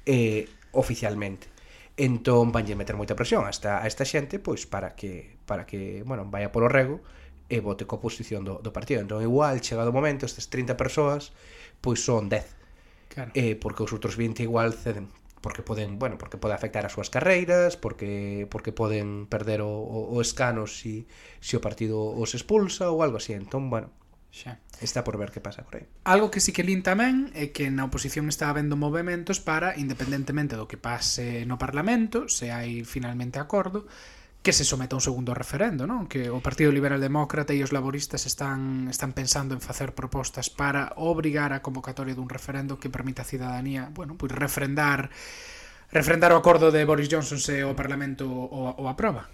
Eh, 0.05 0.45
oficialmente. 0.71 1.49
Entón 1.97 2.53
vanlle 2.53 2.77
meter 2.77 2.93
moita 2.93 3.17
presión 3.17 3.49
hasta 3.49 3.81
a 3.81 3.89
esta 3.89 4.05
xente 4.05 4.37
pois 4.37 4.69
para 4.69 4.93
que 4.93 5.41
para 5.49 5.65
que, 5.65 6.05
bueno, 6.05 6.29
vaya 6.29 6.53
polo 6.53 6.69
rego 6.69 7.01
e 7.49 7.57
vote 7.57 7.89
co 7.89 7.97
posición 7.97 8.45
do, 8.45 8.61
do 8.61 8.69
partido. 8.69 9.01
Entón 9.01 9.25
igual, 9.25 9.57
chegado 9.65 9.89
o 9.89 9.97
momento, 9.97 10.29
estas 10.29 10.53
30 10.53 10.77
persoas 10.77 11.33
pois 11.81 12.05
son 12.05 12.29
10. 12.29 12.45
Claro. 13.09 13.33
Eh, 13.33 13.57
porque 13.57 13.81
os 13.81 13.89
outros 13.89 14.13
20 14.13 14.45
igual 14.45 14.77
ceden 14.77 15.09
porque 15.41 15.61
poden, 15.61 15.99
bueno, 15.99 16.17
porque 16.17 16.37
pode 16.37 16.53
afectar 16.53 16.85
as 16.85 16.93
súas 16.93 17.09
carreiras, 17.09 17.77
porque 17.77 18.47
porque 18.49 18.73
poden 18.73 19.29
perder 19.29 19.61
o, 19.61 19.69
o, 19.69 20.13
o 20.13 20.21
escano 20.21 20.65
si, 20.65 21.07
si 21.39 21.55
o 21.55 21.61
partido 21.61 22.01
os 22.01 22.33
expulsa 22.33 22.89
ou 22.89 23.05
algo 23.05 23.21
así. 23.21 23.33
Entón, 23.33 23.69
bueno, 23.69 23.93
xa. 24.33 24.59
Está 24.81 25.03
por 25.03 25.17
ver 25.17 25.31
que 25.31 25.41
pasa 25.41 25.65
por 25.65 25.81
aí. 25.81 25.85
Algo 26.05 26.29
que 26.29 26.39
sí 26.39 26.53
que 26.53 26.61
lin 26.61 26.85
tamén 26.85 27.33
é 27.33 27.49
que 27.49 27.73
na 27.73 27.89
oposición 27.89 28.29
está 28.29 28.49
habendo 28.53 28.77
movimentos 28.77 29.41
para, 29.41 29.73
independentemente 29.73 30.53
do 30.53 30.69
que 30.69 30.77
pase 30.77 31.49
no 31.49 31.57
Parlamento, 31.57 32.29
se 32.29 32.53
hai 32.53 32.85
finalmente 32.85 33.41
acordo, 33.41 33.89
que 34.47 34.55
se 34.55 34.63
someta 34.63 34.95
a 34.95 34.99
un 34.99 35.03
segundo 35.03 35.35
referendo, 35.35 35.83
non? 35.83 36.07
Que 36.07 36.31
o 36.31 36.39
Partido 36.39 36.71
Liberal 36.71 37.03
Demócrata 37.03 37.51
e 37.51 37.59
os 37.67 37.75
laboristas 37.75 38.23
están 38.23 38.87
están 38.87 39.11
pensando 39.11 39.51
en 39.51 39.59
facer 39.59 39.91
propostas 39.91 40.47
para 40.47 40.95
obrigar 40.95 41.51
a 41.51 41.59
convocatoria 41.59 42.15
dun 42.15 42.31
referendo 42.31 42.79
que 42.79 42.87
permita 42.87 43.27
a 43.27 43.27
cidadanía, 43.27 43.91
bueno, 43.91 44.15
pois 44.15 44.31
refrendar 44.31 45.11
refrendar 45.91 46.31
o 46.31 46.39
acordo 46.39 46.71
de 46.71 46.87
Boris 46.87 47.11
Johnson 47.11 47.43
se 47.43 47.67
o 47.67 47.75
Parlamento 47.75 48.23
o, 48.23 48.71
o 48.71 48.87
aproba. 48.87 49.27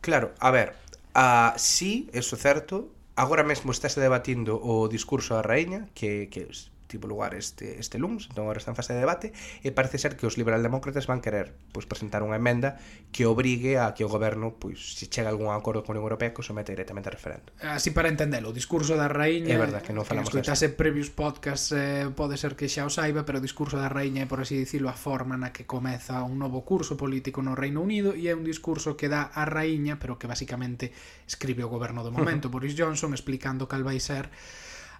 Claro, 0.00 0.32
a 0.40 0.48
ver, 0.48 0.72
a, 1.12 1.52
sí, 1.60 2.08
eso 2.16 2.32
é 2.32 2.40
certo, 2.40 2.88
agora 3.12 3.44
mesmo 3.44 3.76
estáse 3.76 4.00
debatindo 4.00 4.56
o 4.56 4.88
discurso 4.88 5.36
da 5.36 5.44
raíña 5.44 5.92
que, 5.92 6.32
que 6.32 6.48
tivo 6.86 7.10
lugar 7.10 7.34
este, 7.34 7.78
este 7.78 7.98
lunes, 7.98 8.30
entón 8.30 8.46
agora 8.46 8.58
está 8.58 8.70
en 8.70 8.78
fase 8.78 8.94
de 8.94 9.02
debate, 9.02 9.34
e 9.62 9.74
parece 9.74 9.98
ser 9.98 10.14
que 10.14 10.24
os 10.24 10.38
liberaldemócratas 10.38 11.06
van 11.10 11.20
querer 11.20 11.54
pois, 11.74 11.84
presentar 11.84 12.22
unha 12.22 12.38
emenda 12.38 12.78
que 13.10 13.26
obrigue 13.26 13.78
a 13.78 13.92
que 13.92 14.06
o 14.06 14.10
goberno, 14.10 14.54
pois, 14.56 14.96
se 14.96 15.10
chega 15.10 15.28
algún 15.28 15.50
acordo 15.50 15.82
con 15.82 15.94
a 15.94 16.00
Unión 16.00 16.06
Europea, 16.06 16.30
que 16.30 16.40
o 16.40 16.46
somete 16.46 16.72
directamente 16.72 17.08
a 17.08 17.14
referendo. 17.14 17.50
Así 17.62 17.90
para 17.90 18.08
entendelo, 18.08 18.50
o 18.50 18.54
discurso 18.54 18.94
da 18.94 19.10
raíña... 19.10 19.54
É 19.54 19.58
verdad 19.58 19.82
que 19.82 19.90
non 19.90 20.06
falamos 20.06 20.30
que 20.30 20.38
escoitase 20.38 20.70
previos 20.72 21.10
podcast 21.10 21.72
eh, 21.74 22.08
pode 22.12 22.38
ser 22.38 22.54
que 22.54 22.70
xa 22.70 22.86
o 22.86 22.92
saiba, 22.92 23.26
pero 23.26 23.38
o 23.38 23.44
discurso 23.44 23.76
da 23.80 23.88
raíña 23.88 24.24
é, 24.24 24.26
por 24.28 24.40
así 24.40 24.56
dicilo, 24.56 24.88
a 24.88 24.96
forma 24.96 25.34
na 25.34 25.50
que 25.50 25.66
comeza 25.66 26.22
un 26.22 26.38
novo 26.38 26.62
curso 26.62 26.94
político 26.94 27.40
no 27.42 27.56
Reino 27.56 27.82
Unido 27.82 28.14
e 28.14 28.28
é 28.30 28.34
un 28.36 28.44
discurso 28.44 28.94
que 28.94 29.10
dá 29.10 29.32
a 29.32 29.44
raíña, 29.48 29.98
pero 29.98 30.20
que 30.20 30.28
basicamente 30.28 30.92
escribe 31.26 31.64
o 31.64 31.72
goberno 31.72 32.04
do 32.04 32.12
momento, 32.12 32.48
Boris 32.54 32.76
Johnson, 32.76 33.12
explicando 33.16 33.66
cal 33.66 33.82
vai 33.82 33.98
ser 33.98 34.30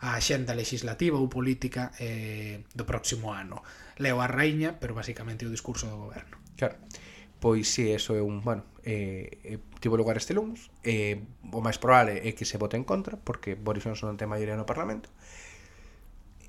a 0.00 0.16
axenda 0.16 0.52
legislativa 0.52 1.16
ou 1.16 1.28
política 1.30 1.92
eh, 2.00 2.64
do 2.74 2.84
próximo 2.84 3.32
ano. 3.32 3.62
Leo 3.96 4.20
a 4.20 4.28
raíña, 4.28 4.76
pero 4.76 4.92
basicamente 4.92 5.48
o 5.48 5.52
discurso 5.52 5.88
do 5.88 6.10
goberno. 6.10 6.36
Claro. 6.56 6.76
Pois 7.40 7.68
si, 7.68 7.84
sí, 7.84 7.92
eso 7.92 8.16
é 8.16 8.22
un, 8.24 8.40
bueno, 8.40 8.64
eh, 8.82 9.38
eh, 9.44 9.58
tivo 9.80 9.96
lugar 9.96 10.16
este 10.16 10.32
lunes, 10.32 10.70
eh, 10.82 11.20
o 11.52 11.60
máis 11.60 11.76
probable 11.76 12.24
é 12.24 12.32
que 12.32 12.48
se 12.48 12.56
vote 12.56 12.80
en 12.80 12.84
contra, 12.88 13.20
porque 13.20 13.52
Boris 13.54 13.84
Johnson 13.84 14.08
non 14.08 14.16
ten 14.16 14.32
maioría 14.32 14.56
no 14.56 14.64
Parlamento, 14.64 15.12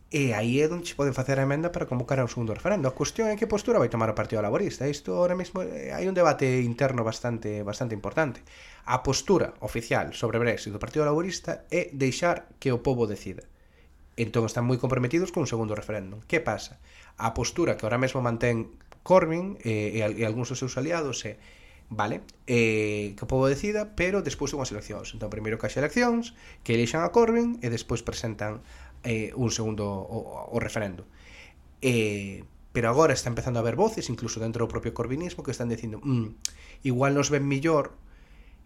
E 0.10 0.32
aí 0.32 0.64
é 0.64 0.72
onde 0.72 0.88
se 0.88 0.96
pode 0.96 1.12
facer 1.12 1.36
a 1.36 1.44
emenda 1.44 1.68
para 1.68 1.84
convocar 1.84 2.16
ao 2.24 2.32
segundo 2.32 2.56
referendo. 2.56 2.88
A 2.88 2.96
cuestión 2.96 3.28
é 3.28 3.36
que 3.36 3.44
postura 3.44 3.76
vai 3.76 3.92
tomar 3.92 4.08
o 4.08 4.16
Partido 4.16 4.40
Laborista. 4.40 4.88
Isto 4.88 5.20
ahora 5.20 5.36
mesmo 5.36 5.60
eh, 5.60 5.92
hai 5.92 6.08
un 6.08 6.16
debate 6.16 6.64
interno 6.64 7.04
bastante 7.04 7.60
bastante 7.68 7.92
importante. 7.92 8.40
A 8.88 9.04
postura 9.04 9.60
oficial 9.60 10.16
sobre 10.16 10.40
Brexit 10.40 10.72
do 10.72 10.80
Partido 10.80 11.04
Laborista 11.04 11.68
é 11.68 11.92
deixar 11.92 12.48
que 12.56 12.72
o 12.72 12.80
povo 12.80 13.04
decida. 13.04 13.44
Entón 14.16 14.48
están 14.48 14.64
moi 14.64 14.80
comprometidos 14.80 15.36
con 15.36 15.44
un 15.44 15.52
segundo 15.52 15.76
referendo. 15.76 16.24
Que 16.24 16.40
pasa? 16.40 16.80
A 17.20 17.36
postura 17.36 17.76
que 17.76 17.84
ahora 17.84 18.00
mesmo 18.00 18.24
mantén 18.24 18.80
Corbyn 19.04 19.60
eh, 19.60 19.92
e, 19.92 20.08
e, 20.08 20.20
e 20.20 20.24
algúns 20.24 20.48
dos 20.56 20.64
seus 20.64 20.80
aliados 20.80 21.20
é 21.28 21.36
vale? 21.90 22.24
Eh, 22.48 23.16
que 23.16 23.24
o 23.24 23.32
povo 23.32 23.48
decida, 23.48 23.96
pero 23.96 24.24
despois 24.24 24.52
de 24.52 24.60
unhas 24.60 24.72
eleccións. 24.72 25.16
Entón, 25.16 25.32
primeiro 25.32 25.56
que 25.56 25.68
haxe 25.68 25.80
eleccións, 25.80 26.36
que 26.64 26.76
elixan 26.76 27.04
a 27.04 27.12
Corbyn 27.16 27.60
e 27.64 27.68
despois 27.72 28.04
presentan 28.04 28.64
eh, 29.08 29.32
un 29.40 29.52
segundo 29.56 29.88
o, 29.88 30.52
o 30.52 30.58
referendo. 30.60 31.08
Eh, 31.80 32.44
pero 32.76 32.90
agora 32.90 33.16
está 33.16 33.32
empezando 33.32 33.58
a 33.60 33.64
haber 33.64 33.80
voces, 33.80 34.12
incluso 34.12 34.44
dentro 34.44 34.68
do 34.68 34.70
propio 34.70 34.92
corbinismo, 34.92 35.42
que 35.48 35.56
están 35.56 35.72
dicindo 35.72 36.04
mm, 36.04 36.84
igual 36.84 37.16
nos 37.16 37.32
ven 37.32 37.48
millor 37.48 37.96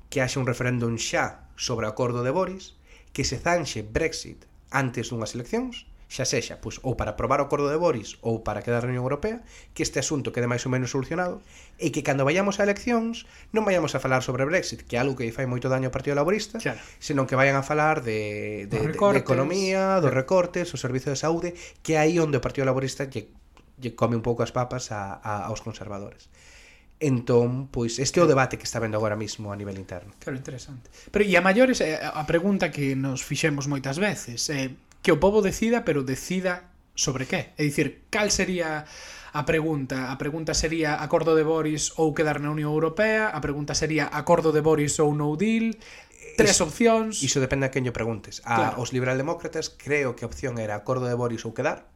que 0.10 0.20
haxe 0.20 0.42
un 0.42 0.50
referéndum 0.50 0.98
xa 0.98 1.48
sobre 1.56 1.86
o 1.86 1.92
acordo 1.94 2.26
de 2.26 2.34
Boris, 2.34 2.76
que 3.14 3.24
se 3.24 3.38
zanxe 3.38 3.86
Brexit 3.86 4.50
antes 4.74 5.14
dunhas 5.14 5.38
eleccións, 5.38 5.88
xa 6.12 6.28
sexa 6.28 6.60
pois, 6.60 6.84
ou 6.84 7.00
para 7.00 7.16
aprobar 7.16 7.40
o 7.40 7.48
acordo 7.48 7.72
de 7.72 7.80
Boris 7.80 8.20
ou 8.20 8.44
para 8.44 8.60
quedar 8.60 8.84
na 8.84 8.92
Unión 8.92 9.08
Europea, 9.08 9.40
que 9.72 9.80
este 9.80 10.04
asunto 10.04 10.36
quede 10.36 10.44
máis 10.44 10.68
ou 10.68 10.72
menos 10.76 10.92
solucionado 10.92 11.40
e 11.80 11.96
que 11.96 12.04
cando 12.04 12.28
vayamos 12.28 12.60
a 12.60 12.68
eleccións 12.68 13.24
non 13.56 13.64
vayamos 13.64 13.96
a 13.96 14.04
falar 14.04 14.20
sobre 14.20 14.44
Brexit, 14.44 14.84
que 14.84 15.00
é 15.00 15.00
algo 15.00 15.16
que 15.16 15.32
fai 15.32 15.48
moito 15.48 15.72
daño 15.72 15.88
ao 15.88 15.96
Partido 15.96 16.20
Laborista, 16.20 16.60
claro. 16.60 16.84
senón 17.00 17.32
que 17.32 17.40
vayan 17.40 17.56
a 17.56 17.64
falar 17.64 18.04
de, 18.04 18.68
de, 18.68 18.92
de, 18.92 18.92
de 18.92 19.22
economía, 19.24 20.04
dos 20.04 20.12
recortes, 20.12 20.68
o 20.76 20.78
servicio 20.78 21.16
de 21.16 21.18
saúde, 21.18 21.56
que 21.80 21.96
é 21.96 22.04
aí 22.04 22.20
onde 22.20 22.36
o 22.36 22.44
Partido 22.44 22.68
Laborista 22.68 23.08
lle, 23.08 23.32
lle 23.80 23.96
come 23.96 24.20
un 24.20 24.24
pouco 24.26 24.44
as 24.44 24.52
papas 24.52 24.92
a, 24.92 25.16
a, 25.24 25.48
aos 25.48 25.64
conservadores. 25.64 26.28
Entón, 27.00 27.72
pois, 27.72 27.98
este 28.04 28.20
é 28.20 28.22
o 28.22 28.30
debate 28.30 28.60
que 28.60 28.68
está 28.68 28.84
vendo 28.84 29.00
agora 29.00 29.16
mesmo 29.16 29.50
a 29.50 29.56
nivel 29.56 29.80
interno. 29.80 30.12
Claro, 30.20 30.38
interesante. 30.38 30.92
Pero, 31.10 31.24
e 31.24 31.34
a 31.34 31.42
maiores, 31.42 31.80
eh, 31.82 31.98
a 31.98 32.22
pregunta 32.28 32.70
que 32.70 32.94
nos 33.00 33.24
fixemos 33.26 33.66
moitas 33.66 33.98
veces, 33.98 34.52
é, 34.52 34.70
eh 34.70 34.91
que 35.02 35.12
o 35.12 35.20
pobo 35.20 35.42
decida, 35.42 35.84
pero 35.86 36.06
decida 36.06 36.72
sobre 36.94 37.26
que? 37.26 37.54
É 37.58 37.64
dicir, 37.66 38.06
cal 38.14 38.30
sería 38.30 38.86
a 39.34 39.44
pregunta? 39.48 40.12
A 40.12 40.20
pregunta 40.20 40.54
sería 40.54 41.02
acordo 41.02 41.34
de 41.34 41.44
Boris 41.48 41.96
ou 41.98 42.14
quedar 42.14 42.44
na 42.44 42.54
Unión 42.54 42.70
Europea? 42.70 43.34
A 43.34 43.40
pregunta 43.42 43.74
sería 43.74 44.06
acordo 44.12 44.54
de 44.54 44.62
Boris 44.62 45.00
ou 45.02 45.16
no 45.16 45.34
deal? 45.40 45.74
Tres 46.38 46.60
iso, 46.60 46.68
opcións. 46.68 47.24
Iso 47.26 47.42
depende 47.42 47.66
a 47.66 47.74
quen 47.74 47.88
yo 47.88 47.96
preguntes. 47.96 48.46
A 48.46 48.76
claro. 48.76 48.84
os 48.84 48.94
liberaldemócratas 48.94 49.74
creo 49.74 50.14
que 50.14 50.24
a 50.24 50.30
opción 50.30 50.62
era 50.62 50.78
acordo 50.78 51.10
de 51.10 51.18
Boris 51.18 51.48
ou 51.48 51.56
quedar. 51.56 51.90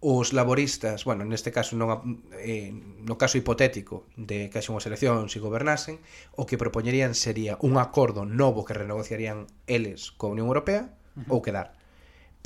Os 0.00 0.36
laboristas, 0.36 1.08
bueno, 1.08 1.24
neste 1.24 1.50
caso 1.50 1.74
non 1.74 2.22
eh, 2.36 2.70
no 3.04 3.16
caso 3.20 3.36
hipotético 3.36 4.08
de 4.14 4.48
que 4.48 4.56
haxa 4.60 4.72
unhas 4.72 4.88
eleccións 4.88 5.32
e 5.34 5.42
gobernasen, 5.42 6.00
o 6.36 6.48
que 6.48 6.60
propoñerían 6.60 7.12
sería 7.12 7.60
un 7.60 7.76
acordo 7.76 8.24
novo 8.24 8.64
que 8.64 8.76
renegociarían 8.76 9.50
eles 9.68 10.12
coa 10.16 10.32
Unión 10.32 10.48
Europea 10.48 10.88
uh 11.16 11.26
-huh. 11.26 11.32
ou 11.36 11.44
quedar 11.44 11.75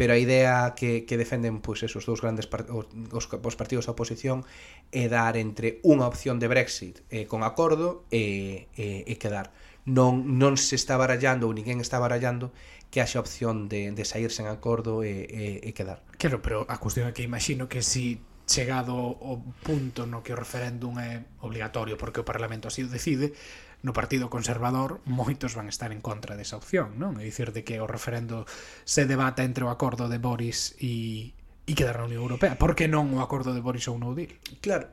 pero 0.00 0.14
a 0.14 0.16
idea 0.16 0.72
que, 0.74 1.04
que 1.04 1.20
defenden 1.20 1.60
pois 1.60 1.84
esos 1.84 2.08
dous 2.08 2.24
grandes 2.24 2.48
par 2.48 2.64
os, 2.72 2.88
os 3.28 3.56
partidos 3.60 3.84
da 3.84 3.92
oposición 3.92 4.48
é 4.96 5.12
dar 5.12 5.36
entre 5.36 5.76
unha 5.84 6.08
opción 6.08 6.40
de 6.40 6.48
Brexit 6.48 7.04
eh, 7.12 7.28
con 7.28 7.44
acordo 7.44 8.08
e, 8.08 8.72
e, 8.80 9.04
e 9.04 9.14
quedar. 9.20 9.52
Non, 9.84 10.40
non 10.40 10.56
se 10.56 10.72
está 10.72 10.96
barallando 10.96 11.44
ou 11.44 11.52
ninguén 11.52 11.84
está 11.84 12.00
barallando 12.00 12.48
que 12.88 13.04
haxa 13.04 13.20
opción 13.20 13.68
de, 13.68 13.92
de 13.92 14.04
sair 14.08 14.32
sen 14.32 14.48
acordo 14.48 15.04
e, 15.04 15.28
e, 15.28 15.68
e 15.68 15.76
quedar. 15.76 16.00
Claro, 16.16 16.40
pero 16.40 16.64
a 16.64 16.80
cuestión 16.80 17.04
é 17.04 17.12
que 17.12 17.20
imagino 17.20 17.68
que 17.68 17.84
si 17.84 18.24
chegado 18.48 18.96
o 18.96 19.36
punto 19.60 20.08
no 20.08 20.24
que 20.24 20.32
o 20.32 20.40
referéndum 20.40 20.96
é 20.96 21.28
obligatorio 21.44 22.00
porque 22.00 22.24
o 22.24 22.26
Parlamento 22.26 22.72
así 22.72 22.80
o 22.80 22.88
decide 22.88 23.36
no 23.82 23.92
Partido 23.96 24.28
Conservador 24.28 25.00
moitos 25.08 25.56
van 25.56 25.68
estar 25.68 25.92
en 25.92 26.04
contra 26.04 26.36
desa 26.36 26.60
opción, 26.60 27.00
non? 27.00 27.16
É 27.16 27.24
dicir 27.24 27.52
de 27.56 27.64
que 27.64 27.80
o 27.80 27.86
referendo 27.88 28.44
se 28.84 29.08
debata 29.08 29.44
entre 29.44 29.64
o 29.64 29.72
acordo 29.72 30.08
de 30.08 30.20
Boris 30.20 30.76
e 30.80 31.32
e 31.70 31.72
quedar 31.78 32.02
na 32.02 32.10
Unión 32.10 32.26
Europea. 32.26 32.58
Por 32.58 32.74
que 32.74 32.90
non 32.90 33.08
o 33.14 33.22
acordo 33.22 33.54
de 33.54 33.62
Boris 33.62 33.86
ou 33.86 33.96
no 33.96 34.12
Deal? 34.12 34.34
Claro, 34.58 34.90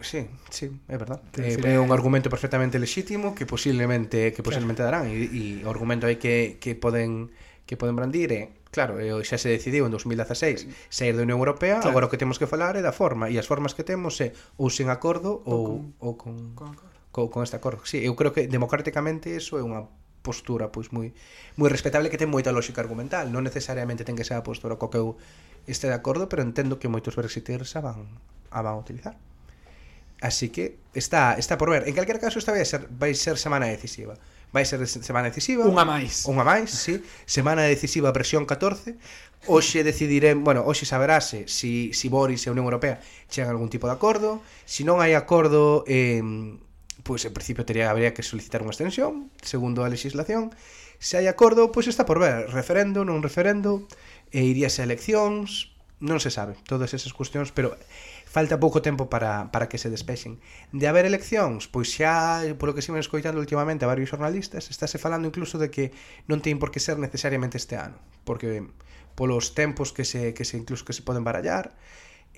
Sí, 0.00 0.26
sí, 0.50 0.70
é 0.88 0.96
verdade. 0.96 1.20
É, 1.36 1.40
eh, 1.40 1.42
decir, 1.54 1.66
é 1.66 1.78
un 1.78 1.92
eh, 1.92 1.94
argumento 1.94 2.26
perfectamente 2.26 2.80
lexítimo 2.82 3.36
que 3.36 3.46
posiblemente 3.46 4.32
que 4.32 4.42
posiblemente 4.42 4.82
darán 4.82 5.06
e, 5.06 5.28
e 5.28 5.42
o 5.62 5.70
argumento 5.70 6.08
aí 6.08 6.16
que, 6.18 6.58
que 6.58 6.74
poden 6.74 7.30
que 7.68 7.78
poden 7.78 7.94
brandir 7.94 8.32
é 8.32 8.42
Claro, 8.68 9.00
xa 9.24 9.40
se 9.40 9.48
decidiu 9.48 9.88
en 9.88 9.92
2016 9.96 10.92
sair 10.92 11.16
da 11.16 11.24
Unión 11.24 11.40
Europea, 11.40 11.80
claro. 11.80 11.88
agora 11.88 12.06
o 12.08 12.10
que 12.12 12.20
temos 12.20 12.36
que 12.36 12.44
falar 12.44 12.76
é 12.76 12.82
da 12.84 12.92
forma, 12.92 13.32
e 13.32 13.40
as 13.40 13.48
formas 13.48 13.72
que 13.72 13.80
temos 13.80 14.20
é 14.20 14.36
ou 14.60 14.68
sen 14.68 14.92
acordo 14.92 15.40
ou, 15.48 15.88
ou 15.96 16.20
con, 16.20 16.52
ou 16.52 16.60
con... 16.60 16.76
con 16.76 16.87
co, 17.18 17.34
con 17.34 17.42
este 17.42 17.58
acordo. 17.58 17.82
Sí, 17.82 17.98
eu 17.98 18.14
creo 18.14 18.30
que 18.30 18.46
democráticamente 18.46 19.34
eso 19.34 19.58
é 19.58 19.66
unha 19.66 19.90
postura 20.22 20.70
pois 20.70 20.94
moi 20.94 21.10
moi 21.58 21.66
respetable 21.66 22.10
que 22.10 22.20
ten 22.20 22.30
moita 22.30 22.54
lógica 22.54 22.78
argumental, 22.78 23.34
non 23.34 23.42
necesariamente 23.42 24.06
ten 24.06 24.14
que 24.14 24.22
ser 24.22 24.38
a 24.38 24.46
postura 24.46 24.78
co 24.78 24.86
que 24.86 25.02
eu 25.02 25.18
este 25.66 25.90
de 25.90 25.96
acordo, 25.98 26.30
pero 26.30 26.46
entendo 26.46 26.78
que 26.78 26.86
moitos 26.86 27.18
brexiteers 27.18 27.74
a 27.74 27.82
van 27.82 28.06
a 28.54 28.62
van 28.62 28.78
a 28.78 28.78
utilizar. 28.78 29.18
Así 30.20 30.48
que 30.50 30.78
está 30.94 31.34
está 31.34 31.58
por 31.58 31.70
ver. 31.70 31.86
En 31.86 31.94
calquer 31.94 32.18
caso 32.22 32.38
esta 32.38 32.54
vai 32.54 32.62
ser 32.62 32.86
vai 32.90 33.14
ser 33.14 33.38
semana 33.38 33.66
decisiva. 33.66 34.14
Vai 34.50 34.64
ser 34.64 34.80
semana 34.88 35.28
decisiva. 35.28 35.68
Unha 35.68 35.84
máis. 35.84 36.24
Unha 36.24 36.40
máis, 36.40 36.72
sí. 36.72 37.04
Semana 37.28 37.68
decisiva 37.68 38.08
versión 38.16 38.48
14. 38.48 38.96
Hoxe 39.46 39.84
decidiremos, 39.84 40.42
bueno, 40.42 40.64
hoxe 40.64 40.88
saberase 40.88 41.46
si, 41.46 41.92
si 41.92 42.08
Boris 42.08 42.42
e 42.42 42.50
a 42.50 42.56
Unión 42.56 42.66
Europea 42.66 42.98
chegan 43.28 43.52
a 43.52 43.54
algún 43.54 43.70
tipo 43.70 43.86
de 43.86 43.94
acordo. 43.94 44.40
Se 44.64 44.82
si 44.82 44.88
non 44.88 45.04
hai 45.04 45.12
acordo, 45.14 45.84
eh, 45.86 46.24
pois 47.02 47.24
en 47.24 47.34
principio 47.34 47.64
tería, 47.64 47.90
habría 47.90 48.14
que 48.14 48.26
solicitar 48.26 48.62
unha 48.62 48.74
extensión, 48.74 49.30
segundo 49.42 49.84
a 49.84 49.92
legislación. 49.92 50.54
Se 50.98 51.18
hai 51.18 51.30
acordo, 51.30 51.70
pois 51.70 51.86
está 51.86 52.02
por 52.02 52.18
ver, 52.18 52.50
referendo, 52.50 53.06
non 53.06 53.22
referendo, 53.22 53.86
e 54.34 54.42
iríase 54.44 54.82
a 54.82 54.88
eleccións, 54.88 55.72
non 55.98 56.22
se 56.22 56.30
sabe, 56.30 56.54
todas 56.66 56.94
esas 56.94 57.10
cuestións, 57.10 57.50
pero 57.50 57.74
falta 58.28 58.60
pouco 58.60 58.84
tempo 58.84 59.10
para, 59.10 59.50
para 59.50 59.66
que 59.66 59.82
se 59.82 59.90
despexen. 59.90 60.38
De 60.70 60.86
haber 60.86 61.06
eleccións, 61.08 61.66
pois 61.66 61.90
xa, 61.90 62.44
polo 62.60 62.76
que 62.76 62.84
se 62.84 62.92
ven 62.92 63.02
escoitando 63.02 63.40
últimamente 63.40 63.82
a 63.82 63.90
varios 63.90 64.12
jornalistas, 64.12 64.70
estáse 64.70 65.00
falando 65.00 65.26
incluso 65.26 65.58
de 65.58 65.72
que 65.72 65.90
non 66.30 66.44
ten 66.44 66.60
por 66.60 66.70
que 66.70 66.78
ser 66.78 67.00
necesariamente 67.00 67.58
este 67.58 67.74
ano, 67.74 67.98
porque 68.22 68.62
polos 69.18 69.58
tempos 69.58 69.90
que 69.90 70.06
se, 70.06 70.36
que 70.36 70.46
se 70.46 70.60
incluso 70.60 70.86
que 70.86 70.94
se 70.94 71.02
poden 71.02 71.26
barallar, 71.26 71.74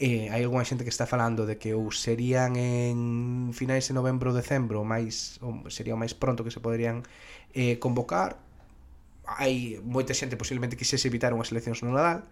eh, 0.01 0.33
hai 0.33 0.41
algunha 0.41 0.65
xente 0.65 0.81
que 0.81 0.89
está 0.89 1.05
falando 1.05 1.45
de 1.45 1.61
que 1.61 1.77
ou 1.77 1.93
serían 1.93 2.57
en 2.57 3.53
finais 3.53 3.85
de 3.85 3.93
novembro 3.93 4.33
ou 4.33 4.37
decembro 4.37 4.81
máis, 4.81 5.37
ou 5.45 5.69
sería 5.69 5.93
o 5.93 6.01
máis 6.01 6.17
pronto 6.17 6.41
que 6.41 6.49
se 6.49 6.65
poderían 6.65 7.05
eh, 7.53 7.77
convocar 7.77 8.41
hai 9.29 9.77
moita 9.85 10.17
xente 10.17 10.41
posiblemente 10.41 10.75
quixese 10.81 11.07
evitar 11.13 11.37
unhas 11.37 11.53
eleccións 11.53 11.85
no 11.85 11.93
Nadal 11.93 12.25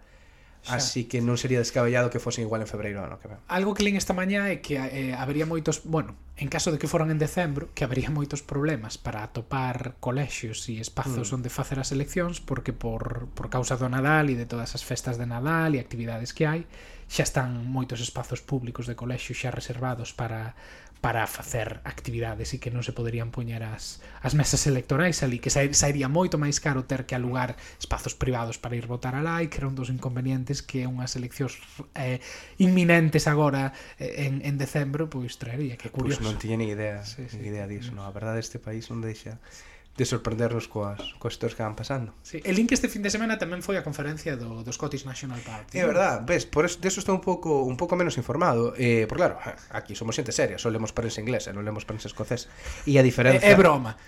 Xa. 0.61 0.75
Así 0.75 1.05
que 1.07 1.23
non 1.23 1.39
sería 1.39 1.63
descabellado 1.63 2.11
que 2.11 2.19
fosen 2.19 2.43
igual 2.43 2.59
en 2.59 2.67
febreiro 2.67 2.99
ano 2.99 3.15
que 3.15 3.31
ven. 3.31 3.39
Algo 3.47 3.71
que 3.71 3.87
lín 3.87 3.95
esta 3.95 4.11
mañá 4.11 4.51
é 4.51 4.59
que 4.59 4.75
eh, 4.75 5.15
habería 5.15 5.47
moitos, 5.47 5.87
bueno, 5.87 6.19
en 6.35 6.51
caso 6.51 6.75
de 6.75 6.77
que 6.77 6.91
foran 6.91 7.15
en 7.15 7.19
decembro, 7.19 7.71
que 7.71 7.87
habería 7.87 8.11
moitos 8.11 8.43
problemas 8.43 8.99
para 8.99 9.23
atopar 9.23 9.95
colexios 10.03 10.67
e 10.67 10.83
espazos 10.83 11.31
mm. 11.31 11.35
onde 11.39 11.49
facer 11.49 11.79
as 11.79 11.95
eleccións 11.95 12.43
porque 12.43 12.75
por, 12.75 13.31
por 13.39 13.47
causa 13.47 13.79
do 13.79 13.87
Nadal 13.87 14.27
e 14.27 14.35
de 14.35 14.43
todas 14.43 14.75
as 14.75 14.83
festas 14.83 15.15
de 15.15 15.23
Nadal 15.23 15.73
e 15.73 15.79
actividades 15.79 16.35
que 16.35 16.43
hai, 16.43 16.67
xa 17.09 17.25
están 17.25 17.65
moitos 17.65 17.99
espazos 18.05 18.45
públicos 18.45 18.85
de 18.85 18.93
colexio 18.93 19.33
xa 19.33 19.49
reservados 19.49 20.13
para 20.13 20.53
para 21.01 21.27
facer 21.27 21.79
actividades 21.85 22.51
e 22.51 22.59
que 22.59 22.67
non 22.75 22.83
se 22.83 22.91
poderían 22.91 23.31
poñer 23.31 23.63
as, 23.63 24.03
as 24.19 24.35
mesas 24.35 24.67
electorais 24.67 25.23
ali, 25.23 25.39
que 25.39 25.47
sairía 25.47 26.11
moito 26.11 26.35
máis 26.35 26.59
caro 26.59 26.83
ter 26.83 27.07
que 27.07 27.15
alugar 27.15 27.55
espazos 27.79 28.19
privados 28.19 28.59
para 28.59 28.75
ir 28.75 28.83
votar 28.83 29.15
alá 29.15 29.39
e 29.39 29.47
que 29.47 29.63
era 29.63 29.71
un 29.71 29.79
dos 29.79 29.87
inconvenientes 29.87 30.59
que 30.59 30.83
unhas 30.83 31.15
eleccións 31.15 31.55
eh, 31.95 32.19
inminentes 32.59 33.31
agora 33.31 33.71
eh, 33.95 34.27
en, 34.27 34.43
en 34.43 34.59
decembro 34.59 35.07
pois 35.07 35.39
traería, 35.39 35.79
que 35.79 35.87
curioso. 35.87 36.19
Pois 36.19 36.27
non 36.27 36.35
tiña 36.35 36.59
ni 36.59 36.67
idea, 36.67 37.07
sí, 37.07 37.31
sí, 37.31 37.39
ni 37.39 37.47
idea 37.47 37.63
diso, 37.63 37.95
no. 37.95 38.03
a 38.03 38.11
verdade 38.11 38.43
este 38.43 38.59
país 38.59 38.91
non 38.91 38.99
deixa 38.99 39.39
de 39.99 40.05
sorprendernos 40.07 40.71
coas, 40.71 41.03
coas 41.19 41.35
historias 41.35 41.59
que 41.59 41.63
van 41.63 41.75
pasando. 41.75 42.15
Sí. 42.23 42.39
El 42.47 42.55
link 42.55 42.71
este 42.71 42.87
fin 42.87 43.03
de 43.03 43.11
semana 43.11 43.35
tamén 43.35 43.59
foi 43.59 43.75
a 43.75 43.83
conferencia 43.83 44.39
do, 44.39 44.63
do 44.63 44.71
Scottish 44.71 45.03
National 45.03 45.43
Party. 45.43 45.75
É 45.75 45.83
verdad, 45.83 46.23
ves, 46.23 46.47
por 46.47 46.63
eso, 46.63 46.79
de 46.79 46.87
eso 46.87 47.03
estou 47.03 47.19
un 47.19 47.19
pouco 47.19 47.67
un 47.67 47.75
pouco 47.75 47.99
menos 47.99 48.15
informado, 48.15 48.71
eh, 48.79 49.03
por 49.11 49.19
claro, 49.19 49.35
aquí 49.75 49.99
somos 49.99 50.15
xente 50.15 50.31
seria, 50.31 50.55
só 50.55 50.71
lemos 50.71 50.95
prensa 50.95 51.19
inglesa, 51.19 51.51
non 51.51 51.67
lemos 51.67 51.83
prensa 51.83 52.07
escocesa. 52.07 52.47
E 52.87 52.95
a 52.95 53.03
diferencia... 53.03 53.43
É, 53.43 53.51
é 53.51 53.59
broma. 53.59 53.99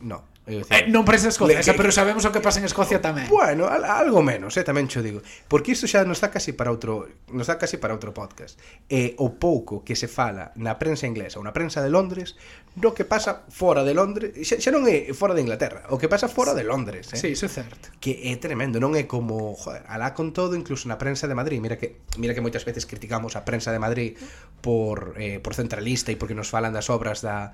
No. 0.00 0.24
Eh, 0.48 0.88
non 0.88 1.04
parece 1.04 1.28
Escocia, 1.28 1.60
esa, 1.60 1.76
pero 1.76 1.92
sabemos 1.92 2.24
o 2.24 2.32
que 2.32 2.40
pasa 2.40 2.56
en 2.56 2.64
Escocia 2.64 3.04
tamén. 3.04 3.28
Bueno, 3.28 3.68
algo 3.68 4.24
menos, 4.24 4.56
eh, 4.56 4.64
tamén 4.64 4.88
cho 4.88 5.04
digo, 5.04 5.20
porque 5.44 5.76
isto 5.76 5.84
xa 5.84 6.08
nos 6.08 6.24
dá 6.24 6.32
casi 6.32 6.56
para 6.56 6.72
outro, 6.72 7.04
nos 7.28 7.52
dá 7.52 7.60
casi 7.60 7.76
para 7.76 7.92
outro 7.92 8.16
podcast. 8.16 8.56
Eh, 8.88 9.12
o 9.20 9.36
pouco 9.36 9.84
que 9.84 9.92
se 9.92 10.08
fala 10.08 10.56
na 10.56 10.80
prensa 10.80 11.04
inglesa 11.04 11.36
ou 11.36 11.44
na 11.44 11.52
prensa 11.52 11.84
de 11.84 11.92
Londres, 11.92 12.32
do 12.72 12.96
que 12.96 13.04
pasa 13.04 13.44
fora 13.52 13.84
de 13.84 13.92
Londres, 13.92 14.32
xa, 14.40 14.56
xa 14.56 14.72
non 14.72 14.88
é 14.88 15.12
fora 15.12 15.36
de 15.36 15.44
Inglaterra, 15.44 15.84
o 15.92 16.00
que 16.00 16.08
pasa 16.08 16.32
fora 16.32 16.56
de 16.56 16.64
Londres, 16.64 17.12
eh. 17.12 17.20
Sí, 17.20 17.36
iso 17.36 17.44
é 17.44 17.52
certo. 17.52 17.92
Que 18.00 18.32
é 18.32 18.34
tremendo, 18.40 18.80
non 18.80 18.96
é 18.96 19.04
como, 19.04 19.52
joder, 19.52 19.84
alá 19.84 20.16
con 20.16 20.32
todo, 20.32 20.56
incluso 20.56 20.88
na 20.88 20.96
prensa 20.96 21.28
de 21.28 21.36
Madrid, 21.36 21.60
mira 21.60 21.76
que 21.76 22.00
mira 22.16 22.32
que 22.32 22.40
moitas 22.40 22.64
veces 22.64 22.88
criticamos 22.88 23.36
a 23.36 23.44
prensa 23.44 23.68
de 23.68 23.84
Madrid 23.84 24.16
por 24.64 25.12
eh, 25.20 25.44
por 25.44 25.52
centralista 25.52 26.08
e 26.08 26.16
porque 26.16 26.32
nos 26.32 26.48
falan 26.48 26.72
das 26.72 26.88
obras 26.88 27.20
da 27.20 27.52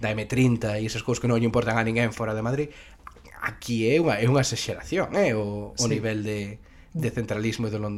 da 0.00 0.12
M30 0.12 0.80
e 0.80 0.86
esas 0.86 1.02
cousas 1.02 1.20
que 1.20 1.28
non 1.28 1.40
lle 1.40 1.48
importan 1.48 1.80
a 1.80 1.84
ninguén 1.86 2.12
fora 2.12 2.36
de 2.36 2.44
Madrid, 2.44 2.68
aquí 3.40 3.88
é 3.88 3.96
unha, 4.00 4.20
é 4.20 4.26
unha 4.28 4.44
exageración, 4.44 5.14
é 5.16 5.30
eh? 5.30 5.38
o, 5.38 5.72
o 5.72 5.84
sí. 5.86 5.88
nivel 5.88 6.20
de, 6.22 6.60
de 6.92 7.08
centralismo 7.10 7.68
e 7.68 7.72
do 7.72 7.80
non... 7.80 7.96